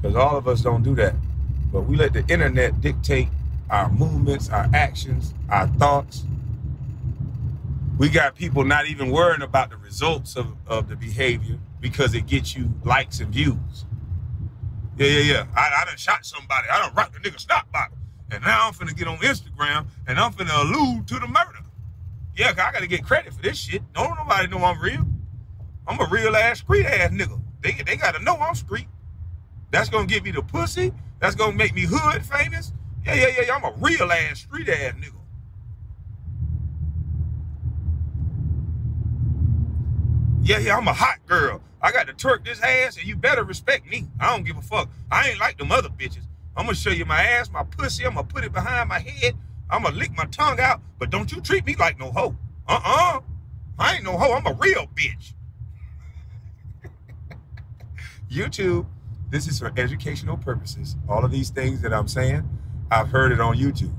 because 0.01 0.17
all 0.17 0.37
of 0.37 0.49
us 0.49 0.63
don't 0.63 0.83
do 0.83 0.95
that. 0.97 1.15
But 1.73 1.83
we 1.83 1.97
let 1.97 2.13
the 2.13 2.27
internet 2.27 2.81
dictate 2.81 3.29
our 3.71 3.91
movements, 3.91 4.49
our 4.51 4.69
actions, 4.75 5.35
our 5.49 5.69
thoughts. 5.69 6.25
We 7.99 8.09
got 8.09 8.35
people 8.35 8.65
not 8.65 8.87
even 8.89 9.11
worrying 9.11 9.43
about 9.43 9.71
the 9.71 9.77
results 9.77 10.35
of, 10.37 10.57
of 10.67 10.89
the 10.89 10.97
behavior 10.97 11.59
because 11.81 12.15
it 12.15 12.27
gets 12.27 12.57
you 12.57 12.71
likes 12.85 13.21
and 13.21 13.33
views. 13.33 13.85
Yeah, 15.01 15.07
yeah, 15.07 15.33
yeah. 15.33 15.47
I, 15.57 15.81
I 15.81 15.85
done 15.87 15.97
shot 15.97 16.27
somebody. 16.27 16.69
I 16.71 16.79
done 16.79 16.95
rocked 16.95 17.15
the 17.15 17.21
nigga 17.21 17.41
stop 17.41 17.73
bottle. 17.73 17.97
And 18.31 18.45
now 18.45 18.69
I'm 18.69 18.75
finna 18.75 18.95
get 18.95 19.09
on 19.09 19.17
Instagram 19.19 19.87
and 20.07 20.19
I'm 20.19 20.31
finna 20.35 20.63
allude 20.63 21.09
to 21.09 21.15
the 21.15 21.27
murder. 21.27 21.61
Yeah, 22.37 22.51
I 22.51 22.53
gotta 22.53 22.87
get 22.87 23.03
credit 23.03 23.33
for 23.33 23.41
this 23.41 23.57
shit. 23.57 23.83
Don't 23.95 24.15
nobody 24.15 24.49
know 24.49 24.63
I'm 24.63 24.79
real. 24.79 25.07
I'm 25.89 25.99
a 25.99 26.07
real 26.11 26.37
ass 26.37 26.59
street 26.59 26.85
ass 26.85 27.13
nigga. 27.13 27.41
They, 27.63 27.73
they 27.87 27.97
gotta 27.97 28.23
know 28.23 28.37
I'm 28.37 28.55
street. 28.55 28.89
That's 29.71 29.89
gonna 29.89 30.07
give 30.07 30.23
me 30.25 30.33
the 30.33 30.43
pussy. 30.43 30.93
That's 31.19 31.35
gonna 31.35 31.57
make 31.57 31.75
me 31.75 31.87
hood 31.89 32.25
famous. 32.27 32.73
Yeah, 33.07 33.15
yeah, 33.15 33.29
yeah, 33.29 33.43
yeah. 33.47 33.57
I'm 33.57 33.65
a 33.65 33.73
real 33.79 34.13
ass 34.13 34.41
street 34.41 34.69
ass 34.69 34.95
nigga. 34.95 35.20
Yeah, 40.51 40.59
yeah, 40.59 40.77
I'm 40.77 40.89
a 40.89 40.93
hot 40.93 41.25
girl. 41.27 41.63
I 41.81 41.93
got 41.93 42.09
to 42.09 42.13
twerk 42.13 42.45
this 42.45 42.61
ass, 42.61 42.97
and 42.97 43.07
you 43.07 43.15
better 43.15 43.45
respect 43.45 43.89
me. 43.89 44.09
I 44.19 44.35
don't 44.35 44.45
give 44.45 44.57
a 44.57 44.63
fuck. 44.63 44.91
I 45.09 45.29
ain't 45.29 45.39
like 45.39 45.59
them 45.59 45.71
other 45.71 45.91
bitches. 45.91 46.27
I'm 46.57 46.65
gonna 46.65 46.75
show 46.75 46.91
you 46.91 47.05
my 47.05 47.23
ass, 47.23 47.53
my 47.53 47.63
pussy. 47.63 48.05
I'm 48.05 48.15
gonna 48.15 48.27
put 48.27 48.43
it 48.43 48.53
behind 48.53 48.89
my 48.89 48.99
head. 48.99 49.37
I'm 49.71 49.85
gonna 49.85 49.95
lick 49.95 50.11
my 50.17 50.25
tongue 50.25 50.59
out, 50.59 50.81
but 50.99 51.11
don't 51.11 51.31
you 51.31 51.41
treat 51.41 51.65
me 51.65 51.77
like 51.77 52.01
no 52.01 52.11
hoe. 52.11 52.35
Uh-uh. 52.67 53.21
I 53.79 53.95
ain't 53.95 54.03
no 54.03 54.19
hoe. 54.19 54.33
I'm 54.33 54.45
a 54.45 54.55
real 54.55 54.89
bitch. 54.89 55.35
YouTube, 58.29 58.87
this 59.31 59.47
is 59.47 59.61
for 59.61 59.73
educational 59.77 60.37
purposes. 60.37 60.97
All 61.09 61.25
of 61.25 61.31
these 61.31 61.51
things 61.51 61.81
that 61.83 61.95
I'm 61.95 62.09
saying, 62.09 62.43
I've 62.91 63.11
heard 63.11 63.31
it 63.31 63.41
on 63.41 63.57
YouTube. 63.57 63.95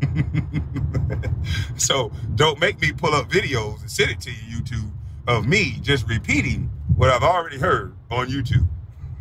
so 1.78 2.10
don't 2.36 2.58
make 2.58 2.80
me 2.80 2.90
pull 2.90 3.12
up 3.14 3.28
videos 3.28 3.82
and 3.82 3.90
send 3.90 4.12
it 4.12 4.20
to 4.22 4.30
you, 4.30 4.62
YouTube, 4.62 4.90
of 5.26 5.46
me 5.46 5.78
just 5.80 6.08
repeating 6.08 6.70
what 6.96 7.10
I've 7.10 7.22
already 7.22 7.58
heard 7.58 7.94
on 8.10 8.28
YouTube. 8.28 8.66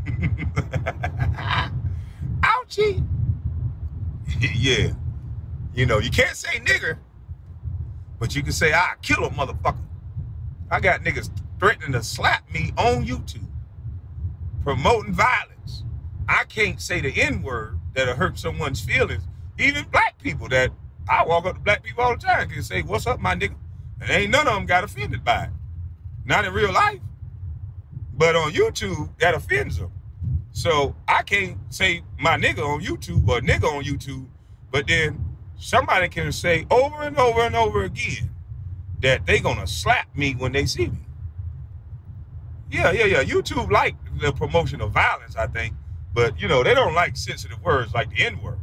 Ouchie. 2.41 3.05
yeah. 4.55 4.93
You 5.73 5.85
know, 5.85 5.99
you 5.99 6.09
can't 6.09 6.35
say 6.35 6.59
nigger, 6.59 6.97
but 8.19 8.35
you 8.35 8.43
can 8.43 8.51
say, 8.51 8.73
I 8.73 8.95
kill 9.01 9.23
a 9.23 9.29
motherfucker. 9.29 9.83
I 10.69 10.79
got 10.79 11.01
niggas 11.01 11.29
threatening 11.59 11.91
to 11.93 12.03
slap 12.03 12.51
me 12.51 12.73
on 12.77 13.05
YouTube, 13.05 13.47
promoting 14.63 15.13
violence. 15.13 15.83
I 16.27 16.43
can't 16.45 16.81
say 16.81 17.01
the 17.01 17.09
N 17.21 17.41
word 17.41 17.79
that'll 17.93 18.15
hurt 18.15 18.39
someone's 18.39 18.81
feelings. 18.81 19.23
Even 19.59 19.85
black 19.91 20.17
people 20.19 20.47
that 20.49 20.71
I 21.09 21.25
walk 21.25 21.45
up 21.45 21.55
to 21.55 21.61
black 21.61 21.83
people 21.83 22.03
all 22.03 22.15
the 22.15 22.25
time 22.25 22.49
can 22.49 22.63
say, 22.63 22.81
What's 22.81 23.05
up, 23.05 23.19
my 23.19 23.35
nigga? 23.35 23.55
And 23.99 24.09
ain't 24.09 24.31
none 24.31 24.47
of 24.47 24.53
them 24.55 24.65
got 24.65 24.83
offended 24.83 25.23
by 25.23 25.43
it. 25.43 25.49
Not 26.25 26.45
in 26.45 26.53
real 26.53 26.73
life. 26.73 26.99
But 28.13 28.35
on 28.35 28.51
YouTube, 28.51 29.17
that 29.19 29.33
offends 29.33 29.77
them. 29.77 29.91
So 30.51 30.95
I 31.07 31.23
can't 31.23 31.57
say 31.69 32.03
my 32.19 32.37
nigga 32.37 32.59
on 32.59 32.81
YouTube 32.81 33.27
or 33.27 33.39
nigga 33.41 33.63
on 33.63 33.83
YouTube, 33.83 34.27
but 34.69 34.87
then 34.87 35.23
somebody 35.57 36.09
can 36.09 36.31
say 36.31 36.65
over 36.69 37.03
and 37.03 37.17
over 37.17 37.41
and 37.41 37.55
over 37.55 37.83
again 37.83 38.29
that 39.01 39.25
they 39.25 39.39
gonna 39.39 39.65
slap 39.65 40.15
me 40.15 40.33
when 40.33 40.51
they 40.51 40.65
see 40.65 40.87
me. 40.87 40.99
Yeah, 42.69 42.91
yeah, 42.91 43.05
yeah. 43.05 43.23
YouTube 43.23 43.71
like 43.71 43.95
the 44.19 44.31
promotion 44.31 44.81
of 44.81 44.91
violence, 44.91 45.35
I 45.35 45.47
think, 45.47 45.73
but 46.13 46.39
you 46.39 46.47
know 46.47 46.63
they 46.63 46.73
don't 46.73 46.93
like 46.93 47.17
sensitive 47.17 47.61
words 47.63 47.93
like 47.93 48.09
the 48.09 48.23
N 48.25 48.41
word 48.41 48.59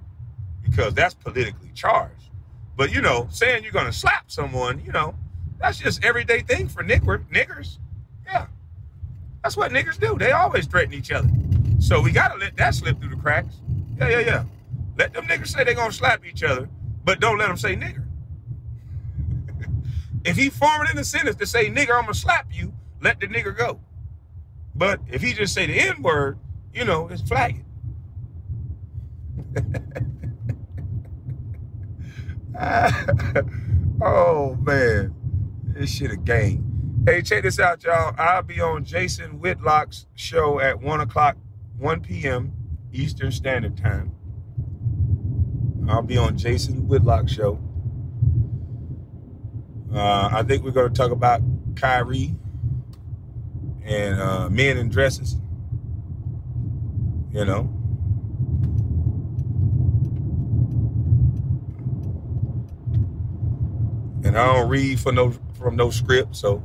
because 0.63 0.95
that's 0.95 1.15
politically 1.15 1.71
charged. 1.75 2.31
But 2.77 2.93
you 2.93 3.01
know, 3.01 3.29
saying 3.31 3.65
you're 3.65 3.73
gonna 3.73 3.93
slap 3.93 4.31
someone, 4.31 4.83
you 4.85 4.93
know, 4.93 5.15
that's 5.59 5.79
just 5.79 6.05
everyday 6.05 6.41
thing 6.41 6.69
for 6.69 6.85
nigger, 6.85 7.25
niggers. 7.29 7.79
Yeah, 8.27 8.47
that's 9.43 9.57
what 9.57 9.73
niggers 9.73 9.99
do. 9.99 10.17
They 10.19 10.33
always 10.33 10.67
threaten 10.67 10.95
each 10.95 11.11
other. 11.11 11.29
So 11.81 12.01
we 12.01 12.13
gotta 12.13 12.39
let 12.39 12.57
that 12.57 12.75
slip 12.75 13.01
through 13.01 13.11
the 13.11 13.17
cracks. 13.17 13.57
Yeah, 13.99 14.09
yeah, 14.09 14.21
yeah. 14.21 14.45
Let 14.97 15.13
them 15.13 15.27
niggers 15.27 15.49
say 15.49 15.65
they 15.65 15.75
gonna 15.75 15.93
slap 15.93 16.25
each 16.27 16.43
other, 16.43 16.69
but 17.05 17.21
don't 17.21 17.39
let 17.39 17.49
them 17.49 17.57
say 17.57 17.77
nigger. 17.77 18.05
if 20.25 20.37
he 20.37 20.51
forming 20.51 20.91
in 20.91 20.97
the 20.97 21.05
sentence 21.05 21.37
to 21.37 21.47
say 21.47 21.71
nigger, 21.71 21.97
I'm 21.97 22.03
gonna 22.03 22.15
slap 22.15 22.49
you, 22.53 22.73
let 23.01 23.21
the 23.21 23.29
nigger 23.29 23.57
go. 23.57 23.81
But 24.75 25.01
if 25.09 25.23
he 25.23 25.33
just 25.33 25.55
say 25.55 25.67
the 25.67 25.81
N 25.81 26.03
word, 26.03 26.39
you 26.73 26.85
know, 26.85 27.09
it's 27.09 27.23
flagging. 27.23 27.65
oh 34.01 34.57
man, 34.63 35.15
this 35.79 35.95
shit 35.95 36.11
a 36.11 36.17
game. 36.17 37.03
Hey, 37.07 37.23
check 37.23 37.43
this 37.43 37.59
out, 37.59 37.83
y'all. 37.85 38.15
I'll 38.19 38.43
be 38.43 38.61
on 38.61 38.85
Jason 38.85 39.39
Whitlock's 39.41 40.07
show 40.15 40.61
at 40.61 40.81
one 40.81 41.01
o'clock, 41.01 41.37
1 41.79 42.01
p.m. 42.01 42.53
Eastern 42.93 43.31
Standard 43.31 43.77
Time. 43.77 44.13
I'll 45.89 46.03
be 46.03 46.19
on 46.19 46.37
Jason 46.37 46.87
Whitlock's 46.87 47.33
show. 47.33 47.59
Uh, 49.95 50.29
I 50.33 50.43
think 50.43 50.65
we're 50.65 50.71
going 50.71 50.93
to 50.93 50.95
talk 50.95 51.13
about 51.13 51.41
Kyrie 51.77 52.35
and 53.85 54.21
uh, 54.21 54.51
men 54.51 54.77
in 54.77 54.91
dresses. 54.91 55.37
You 57.33 57.45
know. 57.45 57.75
And 64.25 64.37
I 64.37 64.45
don't 64.45 64.69
read 64.69 65.01
for 65.01 65.13
no 65.13 65.33
from 65.59 65.77
no 65.77 65.91
script, 65.91 66.37
so 66.37 66.63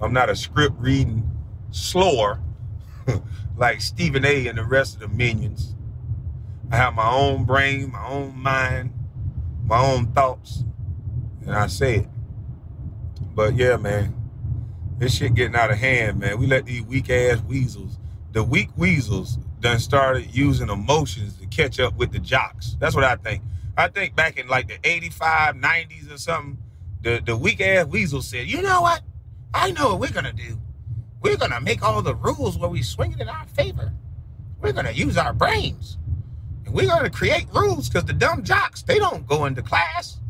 I'm 0.00 0.12
not 0.12 0.30
a 0.30 0.36
script 0.36 0.76
reading 0.78 1.30
slower 1.70 2.40
like 3.56 3.80
Stephen 3.80 4.24
A. 4.24 4.46
and 4.46 4.58
the 4.58 4.64
rest 4.64 4.94
of 4.94 5.00
the 5.00 5.08
minions. 5.08 5.74
I 6.70 6.76
have 6.76 6.94
my 6.94 7.10
own 7.10 7.44
brain, 7.44 7.92
my 7.92 8.06
own 8.08 8.36
mind, 8.36 8.92
my 9.64 9.78
own 9.78 10.12
thoughts, 10.12 10.64
and 11.42 11.54
I 11.54 11.68
say 11.68 11.96
it. 11.96 12.08
But 13.34 13.54
yeah, 13.54 13.76
man, 13.76 14.14
this 14.98 15.16
shit 15.16 15.34
getting 15.34 15.54
out 15.54 15.70
of 15.70 15.78
hand, 15.78 16.18
man. 16.18 16.38
We 16.38 16.46
let 16.46 16.66
these 16.66 16.82
weak 16.82 17.10
ass 17.10 17.40
weasels, 17.42 17.98
the 18.32 18.42
weak 18.42 18.70
weasels, 18.76 19.38
done 19.60 19.78
started 19.78 20.34
using 20.34 20.68
emotions 20.68 21.36
to 21.38 21.46
catch 21.46 21.78
up 21.80 21.96
with 21.96 22.12
the 22.12 22.18
jocks. 22.18 22.76
That's 22.78 22.94
what 22.94 23.04
I 23.04 23.16
think. 23.16 23.42
I 23.76 23.88
think 23.88 24.16
back 24.16 24.38
in 24.38 24.48
like 24.48 24.68
the 24.68 24.78
85, 24.82 25.56
90s 25.56 26.12
or 26.12 26.18
something, 26.18 26.58
the, 27.02 27.20
the 27.24 27.36
weak 27.36 27.60
ass 27.60 27.86
weasel 27.86 28.22
said, 28.22 28.46
you 28.46 28.62
know 28.62 28.80
what? 28.80 29.02
I 29.52 29.70
know 29.72 29.90
what 29.90 30.00
we're 30.00 30.12
gonna 30.12 30.32
do. 30.32 30.58
We're 31.20 31.36
gonna 31.36 31.60
make 31.60 31.82
all 31.82 32.00
the 32.02 32.14
rules 32.14 32.56
where 32.56 32.70
we 32.70 32.82
swing 32.82 33.12
it 33.12 33.20
in 33.20 33.28
our 33.28 33.46
favor. 33.48 33.92
We're 34.60 34.72
gonna 34.72 34.92
use 34.92 35.18
our 35.18 35.34
brains. 35.34 35.98
And 36.64 36.74
we're 36.74 36.88
gonna 36.88 37.10
create 37.10 37.46
rules 37.52 37.88
because 37.88 38.04
the 38.04 38.14
dumb 38.14 38.42
jocks, 38.44 38.82
they 38.82 38.98
don't 38.98 39.26
go 39.26 39.44
into 39.44 39.62
class. 39.62 40.20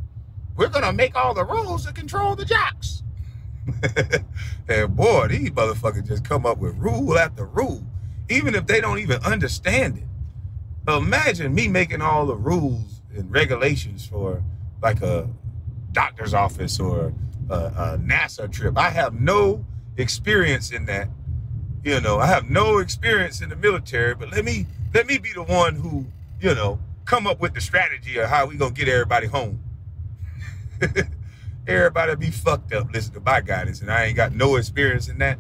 We're 0.56 0.68
gonna 0.68 0.92
make 0.92 1.14
all 1.14 1.32
the 1.32 1.44
rules 1.44 1.86
to 1.86 1.92
control 1.92 2.34
the 2.34 2.44
jocks. 2.44 3.02
and 4.68 4.96
boy, 4.96 5.28
these 5.28 5.50
motherfuckers 5.50 6.06
just 6.06 6.24
come 6.24 6.46
up 6.46 6.58
with 6.58 6.76
rule 6.76 7.18
after 7.18 7.46
rule, 7.46 7.82
even 8.28 8.54
if 8.54 8.66
they 8.66 8.80
don't 8.80 8.98
even 8.98 9.22
understand 9.22 9.98
it. 9.98 10.04
Imagine 10.92 11.54
me 11.54 11.68
making 11.68 12.00
all 12.00 12.26
the 12.26 12.36
rules 12.36 12.95
and 13.16 13.30
regulations 13.30 14.06
for 14.06 14.42
like 14.82 15.02
a 15.02 15.28
doctor's 15.92 16.34
office 16.34 16.78
or 16.78 17.12
a, 17.50 17.54
a 17.54 17.98
NASA 18.02 18.50
trip. 18.50 18.76
I 18.76 18.90
have 18.90 19.18
no 19.18 19.64
experience 19.96 20.70
in 20.70 20.86
that. 20.86 21.08
You 21.84 22.00
know, 22.00 22.18
I 22.18 22.26
have 22.26 22.50
no 22.50 22.78
experience 22.78 23.40
in 23.40 23.48
the 23.48 23.56
military, 23.56 24.14
but 24.14 24.30
let 24.30 24.44
me 24.44 24.66
let 24.92 25.06
me 25.06 25.18
be 25.18 25.32
the 25.32 25.42
one 25.42 25.76
who, 25.76 26.06
you 26.40 26.54
know, 26.54 26.78
come 27.04 27.26
up 27.26 27.40
with 27.40 27.54
the 27.54 27.60
strategy 27.60 28.18
of 28.18 28.28
how 28.28 28.46
we 28.46 28.56
gonna 28.56 28.72
get 28.72 28.88
everybody 28.88 29.26
home. 29.26 29.60
everybody 31.66 32.14
be 32.16 32.30
fucked 32.30 32.72
up 32.72 32.92
listen 32.92 33.14
to 33.14 33.20
my 33.20 33.40
guidance, 33.40 33.80
and 33.80 33.90
I 33.90 34.04
ain't 34.04 34.16
got 34.16 34.32
no 34.32 34.56
experience 34.56 35.08
in 35.08 35.18
that. 35.18 35.38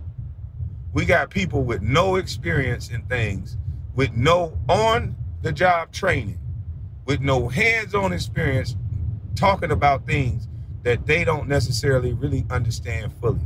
We 0.92 1.04
got 1.04 1.30
people 1.30 1.62
with 1.62 1.82
no 1.82 2.16
experience 2.16 2.90
in 2.90 3.02
things, 3.02 3.56
with 3.94 4.12
no 4.14 4.58
on 4.68 5.16
the 5.42 5.52
job 5.52 5.92
training, 5.92 6.38
with 7.06 7.20
no 7.20 7.48
hands 7.48 7.94
on 7.94 8.12
experience 8.12 8.76
talking 9.34 9.70
about 9.70 10.06
things 10.06 10.48
that 10.82 11.06
they 11.06 11.24
don't 11.24 11.48
necessarily 11.48 12.12
really 12.12 12.44
understand 12.50 13.12
fully. 13.20 13.40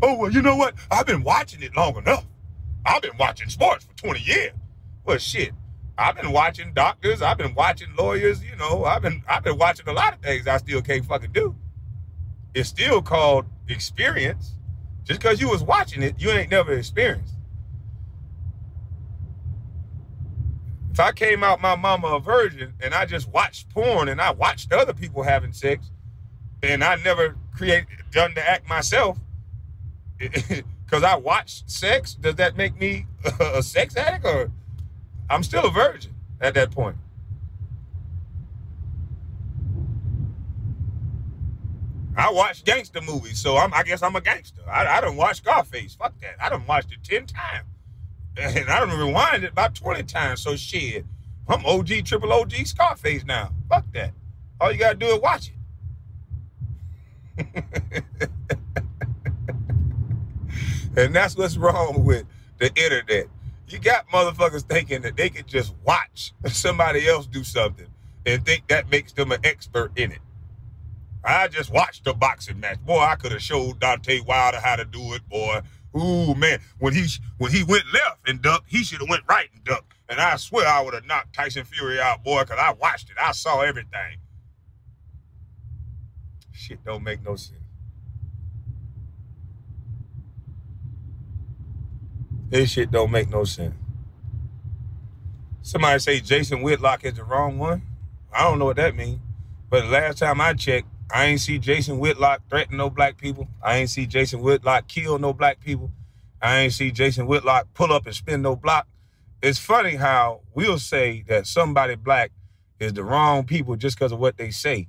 Oh, 0.00 0.16
well, 0.16 0.30
you 0.32 0.42
know 0.42 0.56
what? 0.56 0.74
I've 0.90 1.06
been 1.06 1.22
watching 1.22 1.62
it 1.62 1.76
long 1.76 1.96
enough. 1.96 2.26
I've 2.84 3.02
been 3.02 3.16
watching 3.18 3.48
sports 3.48 3.84
for 3.84 3.94
20 3.94 4.20
years. 4.20 4.52
Well, 5.04 5.18
shit. 5.18 5.52
I've 5.98 6.16
been 6.16 6.32
watching 6.32 6.72
doctors. 6.72 7.22
I've 7.22 7.38
been 7.38 7.54
watching 7.54 7.88
lawyers. 7.96 8.42
You 8.42 8.56
know, 8.56 8.84
I've 8.84 9.02
been 9.02 9.22
I've 9.28 9.44
been 9.44 9.58
watching 9.58 9.86
a 9.88 9.92
lot 9.92 10.14
of 10.14 10.20
things 10.20 10.48
I 10.48 10.56
still 10.56 10.80
can't 10.82 11.04
fucking 11.04 11.32
do. 11.32 11.54
It's 12.54 12.68
still 12.68 13.02
called 13.02 13.46
experience. 13.68 14.56
Just 15.04 15.20
because 15.20 15.40
you 15.40 15.48
was 15.48 15.62
watching 15.62 16.02
it, 16.02 16.14
you 16.18 16.30
ain't 16.30 16.50
never 16.50 16.72
experienced. 16.72 17.31
If 20.92 21.00
I 21.00 21.10
came 21.12 21.42
out 21.42 21.62
my 21.62 21.74
mama 21.74 22.08
a 22.08 22.20
virgin 22.20 22.74
and 22.80 22.92
I 22.92 23.06
just 23.06 23.26
watched 23.32 23.70
porn 23.70 24.08
and 24.08 24.20
I 24.20 24.30
watched 24.30 24.74
other 24.74 24.92
people 24.92 25.22
having 25.22 25.54
sex 25.54 25.90
and 26.62 26.84
I 26.84 26.96
never 26.96 27.34
created 27.56 27.86
done 28.10 28.34
the 28.34 28.46
act 28.46 28.68
myself 28.68 29.18
because 30.18 31.02
I 31.02 31.16
watched 31.16 31.70
sex, 31.70 32.12
does 32.14 32.34
that 32.34 32.58
make 32.58 32.78
me 32.78 33.06
a 33.40 33.62
sex 33.62 33.96
addict 33.96 34.26
or 34.26 34.52
I'm 35.30 35.42
still 35.42 35.64
a 35.64 35.70
virgin 35.70 36.14
at 36.42 36.52
that 36.54 36.70
point? 36.70 36.98
I 42.14 42.30
watch 42.30 42.64
gangster 42.64 43.00
movies, 43.00 43.38
so 43.38 43.56
I'm, 43.56 43.72
I 43.72 43.82
guess 43.82 44.02
I'm 44.02 44.14
a 44.14 44.20
gangster. 44.20 44.60
I, 44.70 44.98
I 44.98 45.00
don't 45.00 45.16
watch 45.16 45.38
Scarface. 45.38 45.94
Fuck 45.94 46.20
that. 46.20 46.34
I 46.38 46.50
done 46.50 46.66
watched 46.66 46.92
it 46.92 47.02
10 47.02 47.24
times. 47.28 47.71
And 48.36 48.70
I 48.70 48.80
don't 48.80 48.98
rewind 48.98 49.44
it 49.44 49.52
about 49.52 49.74
20 49.74 50.02
times. 50.04 50.42
So 50.42 50.56
shit, 50.56 51.04
I'm 51.48 51.64
OG, 51.66 52.04
triple 52.04 52.32
OG 52.32 52.52
Scarface 52.64 53.24
now. 53.24 53.52
Fuck 53.68 53.84
that. 53.92 54.12
All 54.60 54.72
you 54.72 54.78
gotta 54.78 54.96
do 54.96 55.06
is 55.06 55.20
watch 55.20 55.50
it. 55.50 55.54
and 60.96 61.14
that's 61.14 61.36
what's 61.36 61.56
wrong 61.56 62.04
with 62.04 62.24
the 62.58 62.72
internet. 62.74 63.26
You 63.68 63.78
got 63.78 64.08
motherfuckers 64.08 64.62
thinking 64.62 65.02
that 65.02 65.16
they 65.16 65.30
can 65.30 65.46
just 65.46 65.74
watch 65.84 66.32
somebody 66.46 67.08
else 67.08 67.26
do 67.26 67.42
something 67.42 67.86
and 68.24 68.44
think 68.44 68.68
that 68.68 68.90
makes 68.90 69.12
them 69.12 69.32
an 69.32 69.40
expert 69.44 69.92
in 69.96 70.12
it. 70.12 70.20
I 71.24 71.48
just 71.48 71.70
watched 71.72 72.06
a 72.06 72.14
boxing 72.14 72.60
match. 72.60 72.84
Boy, 72.84 72.98
I 72.98 73.14
could 73.14 73.32
have 73.32 73.42
showed 73.42 73.78
Deontay 73.78 74.26
Wilder 74.26 74.58
how 74.58 74.76
to 74.76 74.84
do 74.84 75.14
it, 75.14 75.26
boy. 75.28 75.60
Ooh, 75.96 76.34
man. 76.34 76.60
When 76.78 76.94
he 76.94 77.06
when 77.38 77.52
he 77.52 77.62
went 77.64 77.84
left 77.92 78.28
and 78.28 78.40
ducked, 78.40 78.68
he 78.68 78.82
should 78.82 79.00
have 79.00 79.08
went 79.08 79.24
right 79.28 79.48
and 79.52 79.62
ducked. 79.64 79.92
And 80.08 80.20
I 80.20 80.36
swear 80.36 80.66
I 80.66 80.80
would 80.82 80.94
have 80.94 81.06
knocked 81.06 81.34
Tyson 81.34 81.64
Fury 81.64 82.00
out, 82.00 82.22
boy, 82.24 82.42
because 82.42 82.58
I 82.58 82.72
watched 82.72 83.10
it. 83.10 83.16
I 83.20 83.32
saw 83.32 83.60
everything. 83.60 84.18
Shit 86.50 86.84
don't 86.84 87.02
make 87.02 87.22
no 87.24 87.36
sense. 87.36 87.58
This 92.48 92.70
shit 92.70 92.90
don't 92.90 93.10
make 93.10 93.30
no 93.30 93.44
sense. 93.44 93.74
Somebody 95.62 95.98
say 96.00 96.20
Jason 96.20 96.60
Whitlock 96.60 97.04
is 97.04 97.14
the 97.14 97.24
wrong 97.24 97.58
one. 97.58 97.82
I 98.32 98.42
don't 98.42 98.58
know 98.58 98.66
what 98.66 98.76
that 98.76 98.94
means. 98.94 99.20
But 99.70 99.86
last 99.86 100.18
time 100.18 100.40
I 100.40 100.52
checked, 100.52 100.86
I 101.12 101.26
ain't 101.26 101.40
see 101.40 101.58
Jason 101.58 101.98
Whitlock 101.98 102.48
threaten 102.48 102.78
no 102.78 102.88
black 102.88 103.18
people. 103.18 103.46
I 103.62 103.76
ain't 103.76 103.90
see 103.90 104.06
Jason 104.06 104.40
Whitlock 104.40 104.88
kill 104.88 105.18
no 105.18 105.32
black 105.34 105.60
people. 105.60 105.90
I 106.40 106.58
ain't 106.58 106.72
see 106.72 106.90
Jason 106.90 107.26
Whitlock 107.26 107.68
pull 107.74 107.92
up 107.92 108.06
and 108.06 108.14
spin 108.14 108.40
no 108.40 108.56
block. 108.56 108.88
It's 109.42 109.58
funny 109.58 109.96
how 109.96 110.40
we'll 110.54 110.78
say 110.78 111.22
that 111.28 111.46
somebody 111.46 111.96
black 111.96 112.32
is 112.80 112.94
the 112.94 113.04
wrong 113.04 113.44
people 113.44 113.76
just 113.76 113.98
because 113.98 114.12
of 114.12 114.18
what 114.18 114.38
they 114.38 114.50
say. 114.50 114.88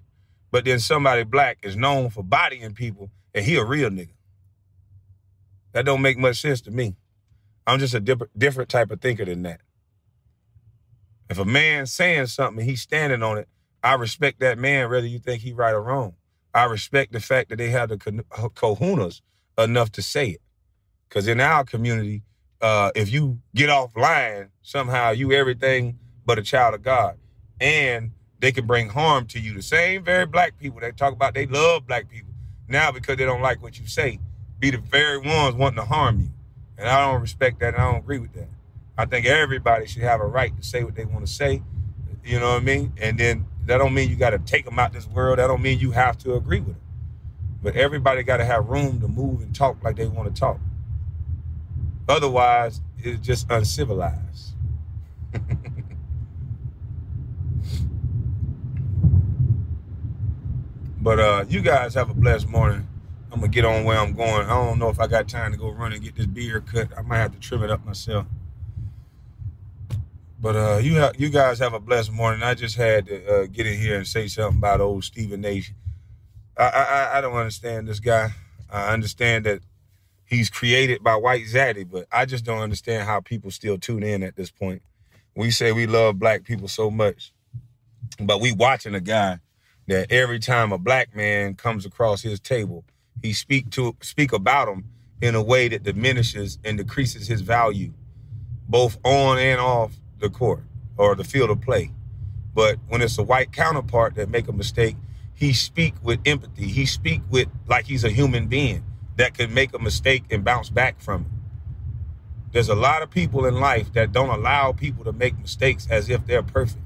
But 0.49 0.65
then 0.65 0.79
somebody 0.79 1.23
black 1.23 1.57
is 1.61 1.75
known 1.75 2.09
for 2.09 2.23
bodying 2.23 2.73
people 2.73 3.09
and 3.33 3.43
he 3.43 3.55
a 3.55 3.65
real 3.65 3.89
nigga. 3.89 4.13
That 5.73 5.85
don't 5.85 6.01
make 6.01 6.17
much 6.17 6.39
sense 6.39 6.61
to 6.61 6.71
me. 6.71 6.95
I'm 7.67 7.79
just 7.79 7.95
a 7.95 7.99
different 7.99 8.69
type 8.69 8.91
of 8.91 9.01
thinker 9.01 9.25
than 9.25 9.43
that. 9.43 9.61
If 11.29 11.39
a 11.39 11.45
man's 11.45 11.91
saying 11.91 12.27
something 12.27 12.63
he's 12.63 12.81
standing 12.81 13.23
on 13.23 13.39
it, 13.39 13.47
I 13.83 13.95
respect 13.95 14.39
that 14.39 14.57
man, 14.57 14.89
whether 14.89 15.07
you 15.07 15.19
think 15.19 15.41
he 15.41 15.53
right 15.53 15.73
or 15.73 15.83
wrong. 15.83 16.15
I 16.53 16.65
respect 16.65 17.11
the 17.11 17.19
fact 17.19 17.49
that 17.49 17.57
they 17.57 17.69
have 17.69 17.89
the 17.89 17.97
kahunas 17.97 19.21
enough 19.57 19.91
to 19.93 20.01
say 20.01 20.29
it. 20.29 20.41
Because 21.09 21.27
in 21.27 21.39
our 21.39 21.63
community, 21.63 22.23
uh, 22.61 22.91
if 22.95 23.11
you 23.11 23.39
get 23.55 23.69
offline, 23.69 24.49
somehow 24.61 25.11
you 25.11 25.33
everything 25.33 25.99
but 26.25 26.39
a 26.39 26.43
child 26.43 26.75
of 26.75 26.83
God. 26.83 27.17
And 27.59 28.11
they 28.39 28.51
can 28.51 28.65
bring 28.65 28.89
harm 28.89 29.25
to 29.27 29.39
you. 29.39 29.53
The 29.53 29.61
same 29.61 30.03
very 30.03 30.25
black 30.25 30.57
people 30.59 30.79
that 30.81 30.97
talk 30.97 31.13
about 31.13 31.33
they 31.33 31.45
love 31.45 31.87
black 31.87 32.09
people. 32.09 32.33
Now, 32.67 32.91
because 32.91 33.17
they 33.17 33.25
don't 33.25 33.41
like 33.41 33.61
what 33.61 33.79
you 33.79 33.87
say, 33.87 34.19
be 34.59 34.71
the 34.71 34.77
very 34.77 35.17
ones 35.17 35.55
wanting 35.55 35.77
to 35.77 35.85
harm 35.85 36.19
you. 36.19 36.29
And 36.77 36.87
I 36.87 37.11
don't 37.11 37.21
respect 37.21 37.59
that 37.59 37.73
and 37.73 37.83
I 37.83 37.91
don't 37.91 38.01
agree 38.01 38.19
with 38.19 38.33
that. 38.33 38.49
I 38.97 39.05
think 39.05 39.25
everybody 39.25 39.87
should 39.87 40.03
have 40.03 40.21
a 40.21 40.25
right 40.25 40.55
to 40.55 40.63
say 40.63 40.83
what 40.83 40.95
they 40.95 41.05
want 41.05 41.25
to 41.25 41.31
say. 41.31 41.61
You 42.23 42.39
know 42.39 42.53
what 42.53 42.61
I 42.61 42.65
mean? 42.65 42.93
And 43.01 43.17
then 43.19 43.45
that 43.65 43.77
don't 43.77 43.93
mean 43.93 44.09
you 44.09 44.15
got 44.15 44.31
to 44.31 44.39
take 44.39 44.65
them 44.65 44.79
out 44.79 44.91
this 44.93 45.07
world. 45.07 45.39
That 45.39 45.47
don't 45.47 45.61
mean 45.61 45.79
you 45.79 45.91
have 45.91 46.17
to 46.19 46.33
agree 46.35 46.59
with 46.59 46.75
them. 46.75 46.81
But 47.61 47.75
everybody 47.75 48.23
got 48.23 48.37
to 48.37 48.45
have 48.45 48.67
room 48.67 48.99
to 49.01 49.07
move 49.07 49.41
and 49.41 49.55
talk 49.55 49.81
like 49.83 49.95
they 49.95 50.07
want 50.07 50.33
to 50.33 50.39
talk. 50.39 50.59
Otherwise, 52.09 52.81
it's 52.97 53.25
just 53.25 53.49
uncivilized. 53.49 54.53
but 61.01 61.19
uh, 61.19 61.45
you 61.47 61.61
guys 61.61 61.93
have 61.93 62.09
a 62.09 62.13
blessed 62.13 62.49
morning. 62.49 62.87
I'm 63.31 63.39
gonna 63.39 63.51
get 63.51 63.65
on 63.65 63.83
where 63.85 63.97
I'm 63.97 64.13
going. 64.13 64.45
I 64.45 64.49
don't 64.49 64.77
know 64.77 64.89
if 64.89 64.99
I 64.99 65.07
got 65.07 65.27
time 65.27 65.51
to 65.53 65.57
go 65.57 65.71
run 65.71 65.91
and 65.91 66.03
get 66.03 66.15
this 66.15 66.27
beard 66.27 66.67
cut. 66.67 66.89
I 66.95 67.01
might 67.01 67.17
have 67.17 67.31
to 67.31 67.39
trim 67.39 67.63
it 67.63 67.71
up 67.71 67.83
myself. 67.85 68.27
But 70.43 70.57
uh, 70.57 70.77
you 70.79 70.99
ha- 70.99 71.13
you 71.17 71.29
guys 71.29 71.59
have 71.59 71.73
a 71.73 71.79
blessed 71.79 72.11
morning. 72.11 72.43
I 72.43 72.53
just 72.53 72.75
had 72.75 73.07
to 73.07 73.43
uh, 73.43 73.47
get 73.47 73.65
in 73.65 73.79
here 73.79 73.95
and 73.97 74.05
say 74.05 74.27
something 74.27 74.59
about 74.59 74.81
old 74.81 75.05
Stephen 75.05 75.39
Nation. 75.39 75.77
I, 76.57 76.65
I 76.65 77.17
I 77.17 77.21
don't 77.21 77.35
understand 77.35 77.87
this 77.87 78.01
guy. 78.01 78.31
I 78.69 78.93
understand 78.93 79.45
that 79.45 79.61
he's 80.25 80.49
created 80.49 81.01
by 81.01 81.15
White 81.15 81.45
Zaddy, 81.45 81.89
but 81.89 82.07
I 82.11 82.25
just 82.25 82.43
don't 82.43 82.59
understand 82.59 83.07
how 83.07 83.21
people 83.21 83.51
still 83.51 83.77
tune 83.77 84.03
in 84.03 84.21
at 84.21 84.35
this 84.35 84.51
point. 84.51 84.81
We 85.33 85.49
say 85.49 85.71
we 85.71 85.87
love 85.87 86.19
black 86.19 86.43
people 86.43 86.67
so 86.67 86.91
much, 86.91 87.33
but 88.19 88.41
we 88.41 88.51
watching 88.51 88.95
a 88.95 89.01
guy 89.01 89.39
that 89.87 90.11
every 90.11 90.39
time 90.39 90.73
a 90.73 90.77
black 90.77 91.15
man 91.15 91.55
comes 91.55 91.85
across 91.85 92.21
his 92.21 92.41
table, 92.41 92.83
he 93.21 93.31
speak 93.31 93.69
to 93.71 93.95
speak 94.01 94.33
about 94.33 94.67
him 94.67 94.85
in 95.21 95.35
a 95.35 95.43
way 95.43 95.69
that 95.69 95.83
diminishes 95.83 96.59
and 96.65 96.77
decreases 96.77 97.29
his 97.29 97.41
value, 97.41 97.93
both 98.67 98.97
on 99.05 99.39
and 99.39 99.61
off 99.61 99.93
the 100.23 100.29
court 100.29 100.63
or 100.97 101.15
the 101.15 101.23
field 101.23 101.51
of 101.51 101.61
play. 101.61 101.91
But 102.55 102.77
when 102.87 103.01
it's 103.01 103.17
a 103.17 103.23
white 103.23 103.51
counterpart 103.51 104.15
that 104.15 104.29
make 104.29 104.47
a 104.47 104.53
mistake, 104.53 104.95
he 105.33 105.53
speak 105.53 105.93
with 106.01 106.19
empathy. 106.25 106.67
He 106.67 106.85
speak 106.85 107.21
with 107.29 107.47
like 107.67 107.85
he's 107.85 108.03
a 108.03 108.09
human 108.09 108.47
being 108.47 108.83
that 109.17 109.35
can 109.35 109.53
make 109.53 109.73
a 109.73 109.79
mistake 109.79 110.23
and 110.31 110.43
bounce 110.43 110.69
back 110.69 110.99
from 110.99 111.21
it. 111.21 111.27
There's 112.53 112.69
a 112.69 112.75
lot 112.75 113.01
of 113.01 113.09
people 113.09 113.45
in 113.45 113.59
life 113.59 113.91
that 113.93 114.11
don't 114.11 114.29
allow 114.29 114.71
people 114.71 115.03
to 115.05 115.11
make 115.11 115.37
mistakes 115.39 115.87
as 115.89 116.09
if 116.09 116.25
they're 116.25 116.43
perfect. 116.43 116.83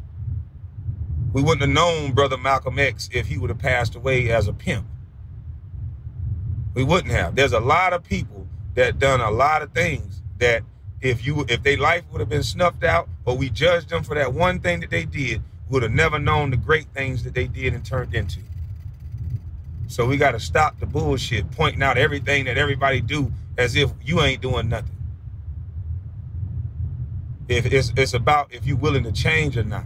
We 1.34 1.44
wouldn't 1.44 1.62
have 1.62 1.70
known 1.70 2.14
Brother 2.14 2.38
Malcolm 2.38 2.80
X 2.80 3.10
if 3.14 3.28
he 3.28 3.38
would 3.38 3.50
have 3.50 3.60
passed 3.60 3.94
away 3.94 4.32
as 4.32 4.48
a 4.48 4.54
pimp. 4.54 4.88
We 6.74 6.84
wouldn't 6.84 7.14
have. 7.14 7.36
There's 7.36 7.54
a 7.54 7.60
lot 7.60 7.92
of 7.92 8.04
people 8.04 8.48
that 8.76 8.98
done 8.98 9.20
a 9.20 9.30
lot 9.30 9.62
of 9.62 9.74
things 9.74 10.22
that 10.38 10.64
if 11.02 11.26
you 11.26 11.46
if 11.50 11.64
their 11.64 11.78
life 11.78 12.04
would 12.12 12.22
have 12.22 12.30
been 12.30 12.44
snuffed 12.44 12.84
out 12.84 13.10
or 13.28 13.36
we 13.36 13.50
judged 13.50 13.90
them 13.90 14.04
for 14.04 14.16
that 14.16 14.34
one 14.34 14.62
thing 14.62 14.80
that 14.80 14.90
they 14.90 15.04
did, 15.04 15.42
we 15.70 15.74
would 15.74 15.84
have 15.84 15.92
never 15.92 16.18
known 16.18 16.50
the 16.50 16.56
great 16.56 16.88
things 16.94 17.24
that 17.26 17.34
they 17.34 17.46
did 17.46 17.74
and 17.74 17.86
turned 17.86 18.16
into. 18.16 18.40
So 19.88 20.06
we 20.06 20.16
got 20.16 20.32
to 20.32 20.40
stop 20.40 20.80
the 20.80 20.86
bullshit, 20.86 21.52
pointing 21.52 21.84
out 21.84 21.98
everything 21.98 22.46
that 22.46 22.58
everybody 22.58 23.02
do 23.02 23.34
as 23.58 23.76
if 23.76 23.92
you 24.02 24.22
ain't 24.22 24.42
doing 24.42 24.70
nothing. 24.70 24.96
If 27.50 27.66
it's 27.66 27.92
it's 27.98 28.14
about 28.14 28.54
if 28.54 28.66
you 28.66 28.78
willing 28.78 29.04
to 29.04 29.12
change 29.12 29.58
or 29.58 29.64
not. 29.66 29.86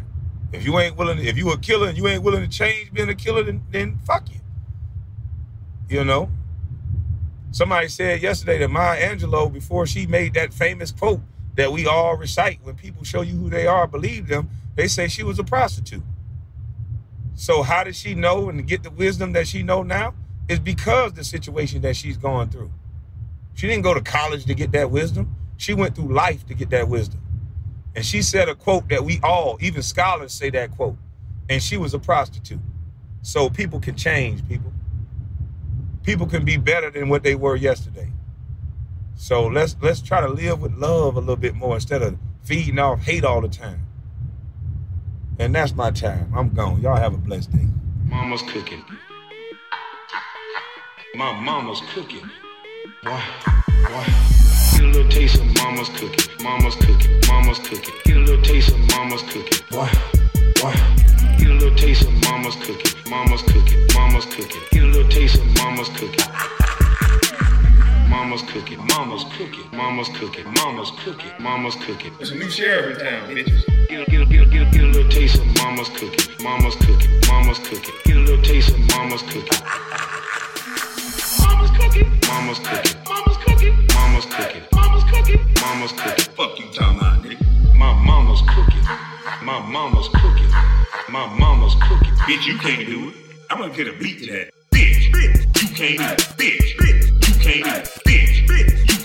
If 0.53 0.63
you 0.63 0.77
ain't 0.77 0.95
willing, 0.95 1.17
if 1.17 1.35
you 1.35 1.51
a 1.51 1.57
killer 1.57 1.87
and 1.87 1.97
you 1.97 2.07
ain't 2.07 2.21
willing 2.21 2.41
to 2.41 2.47
change 2.47 2.93
being 2.93 3.09
a 3.09 3.15
killer, 3.15 3.43
then, 3.43 3.63
then 3.71 3.99
fuck 4.05 4.29
you. 4.29 4.39
You 5.89 6.03
know. 6.03 6.29
Somebody 7.51 7.87
said 7.87 8.21
yesterday 8.21 8.59
that 8.59 8.69
Maya 8.69 9.15
Angelou, 9.15 9.51
before 9.51 9.87
she 9.87 10.05
made 10.05 10.35
that 10.35 10.53
famous 10.53 10.91
quote 10.91 11.21
that 11.55 11.71
we 11.71 11.87
all 11.87 12.15
recite 12.15 12.59
when 12.63 12.75
people 12.75 13.03
show 13.03 13.21
you 13.21 13.35
who 13.35 13.49
they 13.49 13.67
are, 13.67 13.87
believe 13.87 14.27
them, 14.27 14.49
they 14.75 14.87
say 14.87 15.07
she 15.07 15.23
was 15.23 15.39
a 15.39 15.43
prostitute. 15.43 16.03
So 17.35 17.63
how 17.63 17.83
did 17.83 17.95
she 17.95 18.15
know 18.15 18.49
and 18.49 18.65
get 18.67 18.83
the 18.83 18.91
wisdom 18.91 19.33
that 19.33 19.47
she 19.47 19.63
know 19.63 19.83
now? 19.83 20.13
Is 20.47 20.59
because 20.59 21.13
the 21.13 21.23
situation 21.23 21.81
that 21.81 21.95
she's 21.95 22.17
going 22.17 22.49
through. 22.49 22.71
She 23.53 23.67
didn't 23.67 23.83
go 23.83 23.93
to 23.93 24.01
college 24.01 24.45
to 24.45 24.53
get 24.53 24.71
that 24.73 24.91
wisdom. 24.91 25.35
She 25.57 25.73
went 25.73 25.95
through 25.95 26.13
life 26.13 26.45
to 26.47 26.53
get 26.53 26.69
that 26.71 26.87
wisdom. 26.87 27.21
And 27.95 28.05
she 28.05 28.21
said 28.21 28.49
a 28.49 28.55
quote 28.55 28.89
that 28.89 29.03
we 29.03 29.19
all, 29.23 29.57
even 29.61 29.81
scholars 29.81 30.33
say 30.33 30.49
that 30.51 30.71
quote. 30.71 30.97
And 31.49 31.61
she 31.61 31.77
was 31.77 31.93
a 31.93 31.99
prostitute. 31.99 32.59
So 33.21 33.49
people 33.49 33.79
can 33.79 33.95
change, 33.95 34.47
people. 34.47 34.73
People 36.03 36.27
can 36.27 36.45
be 36.45 36.57
better 36.57 36.89
than 36.89 37.09
what 37.09 37.23
they 37.23 37.35
were 37.35 37.55
yesterday. 37.55 38.11
So 39.21 39.45
let's 39.45 39.75
let's 39.83 40.01
try 40.01 40.19
to 40.19 40.27
live 40.27 40.63
with 40.63 40.73
love 40.73 41.15
a 41.15 41.19
little 41.19 41.35
bit 41.35 41.53
more 41.53 41.75
instead 41.75 42.01
of 42.01 42.17
feeding 42.41 42.79
off 42.79 43.03
hate 43.03 43.23
all 43.23 43.39
the 43.39 43.47
time. 43.47 43.85
And 45.37 45.53
that's 45.53 45.75
my 45.75 45.91
time. 45.91 46.33
I'm 46.35 46.49
gone. 46.49 46.81
Y'all 46.81 46.95
have 46.97 47.13
a 47.13 47.17
blessed 47.17 47.51
day. 47.51 47.67
Mama's 48.05 48.41
cooking. 48.41 48.83
My 51.13 51.39
mama's 51.39 51.83
cooking. 51.93 52.27
Boy, 53.03 53.21
boy. 53.83 54.05
Get 54.71 54.85
a 54.85 54.87
little 54.87 55.11
taste 55.11 55.39
of 55.39 55.45
mama's 55.57 55.89
cooking. 55.89 56.43
Mama's 56.43 56.75
cooking. 56.77 57.21
Mama's 57.27 57.59
cooking. 57.59 57.95
Get 58.03 58.17
a 58.17 58.19
little 58.21 58.41
taste 58.41 58.73
of 58.73 58.79
mama's 58.89 59.21
cooking. 59.21 59.67
Boy, 59.69 59.89
boy. 60.59 60.73
Get 61.37 61.47
a 61.47 61.53
little 61.53 61.75
taste 61.77 62.07
of 62.07 62.13
mama's 62.23 62.55
cooking. 62.55 62.99
Mama's 63.07 63.43
cooking. 63.43 63.87
Mama's 63.93 64.25
cooking. 64.25 64.61
Get 64.71 64.83
a 64.83 64.87
little 64.87 65.11
taste 65.11 65.35
of 65.35 65.45
mama's 65.57 65.89
cooking. 65.89 66.60
Mama's 68.11 68.41
cooking. 68.41 68.77
Mama's 68.87 69.23
cooking. 69.37 69.63
Mama's 69.71 70.09
cooking. 70.09 70.45
Mama's 70.53 70.91
cooking. 70.99 71.31
Mama's 71.39 71.75
cooking. 71.75 72.13
There's 72.17 72.31
a 72.31 72.35
new 72.35 72.49
sheriff 72.49 72.99
in 72.99 73.05
town, 73.05 73.29
bitches. 73.29 73.87
Get, 73.87 74.05
a, 74.05 74.11
get, 74.11 74.21
a, 74.21 74.25
get, 74.25 74.41
a, 74.41 74.45
get, 74.45 74.71
get 74.73 74.83
a 74.83 74.87
little 74.87 75.09
taste 75.09 75.39
of 75.39 75.47
mama's 75.55 75.87
cooking. 75.87 76.43
Mama's 76.43 76.75
cooking. 76.75 77.09
Mama's 77.29 77.59
cooking. 77.59 77.95
Get 78.03 78.17
a 78.17 78.19
little 78.19 78.43
taste 78.43 78.69
of 78.69 78.79
mama's 78.91 79.21
cooking. 79.21 79.57
Mama's 81.39 81.71
cooking. 81.71 82.11
Mama's 82.27 82.59
cooking. 82.59 82.97
Mama's 83.07 83.37
cooking. 83.45 83.75
Mama's 83.95 84.25
cooking. 84.25 84.63
Mama's 84.73 85.03
cooking. 85.05 85.39
Mama's 85.61 85.91
cooking. 85.93 86.33
Fuck 86.35 86.59
you 86.59 86.65
talking 86.73 86.97
about, 86.99 87.23
nigga. 87.23 87.77
My 87.77 87.93
mama's 87.93 88.41
cooking. 88.41 88.83
My 89.41 89.59
mama's 89.71 90.09
cooking. 90.09 90.51
My 91.09 91.27
mama's 91.39 91.75
cooking. 91.75 92.13
Bitch, 92.27 92.45
you 92.45 92.57
can't 92.59 92.85
do 92.85 93.09
it. 93.09 93.15
I'm 93.49 93.57
gonna 93.59 93.73
get 93.73 93.87
a 93.87 93.93
beat 93.93 94.19
to 94.19 94.25
that. 94.33 94.51
Bitch, 94.71 95.11
bitch, 95.11 95.61
you 95.61 95.75
can't 95.75 95.97
do 95.97 96.03
it. 96.03 96.19
Bitch, 96.37 96.75
bitch, 96.77 97.27
you 97.27 97.35
can't 97.39 97.63
do 97.63 97.69
it. 97.71 98.00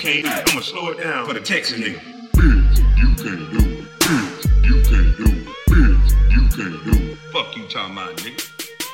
Bitch, 0.06 0.22
bitch, 0.22 0.22
you 0.22 0.22
can't 0.22 0.46
do 0.46 0.50
it. 0.50 0.52
I'ma 0.52 0.60
slow 0.60 0.88
it 0.90 1.02
down 1.02 1.26
for 1.26 1.34
the 1.34 1.40
Texas 1.40 1.80
nigga. 1.80 1.98
Bitch, 2.32 2.78
you 2.96 3.08
can't 3.16 3.50
do 3.50 3.58
it. 3.58 3.88
Bitch, 3.98 4.64
you 4.64 4.74
can't 4.86 5.16
do 5.16 5.24
it. 5.24 5.46
Bitch, 5.68 6.10
you 6.30 6.42
can't 6.54 6.84
do 6.84 7.12
it. 7.12 7.18
Fuck 7.32 7.56
you 7.56 7.66
talking 7.66 7.92
about, 7.92 8.16
nigga. 8.18 8.38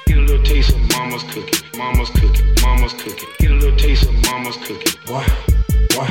Get 0.06 0.16
a 0.16 0.20
little 0.22 0.42
taste 0.42 0.70
of 0.74 0.80
mama's 0.92 1.22
cooking. 1.24 1.68
Mama's 1.76 2.08
cooking. 2.10 2.54
Mama's 2.62 2.92
cooking. 2.94 3.28
Get 3.40 3.50
a 3.50 3.54
little 3.54 3.76
taste 3.76 4.08
of 4.08 4.14
mama's 4.24 4.56
cooking. 4.56 4.94
Boy, 5.04 5.26
boy. 5.92 6.08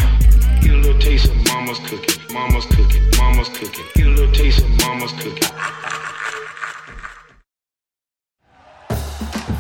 Get 0.62 0.70
a 0.70 0.78
little 0.78 1.02
taste 1.02 1.30
of 1.30 1.36
mama's 1.48 1.80
cooking. 1.80 2.22
Mama's 2.32 2.66
cooking. 2.68 3.02
Mama's 3.18 3.50
cooking. 3.50 3.86
Get 3.96 4.06
a 4.06 4.10
little 4.10 4.32
taste 4.32 4.60
of 4.60 4.70
mama's 4.82 5.14
cooking. 5.14 5.50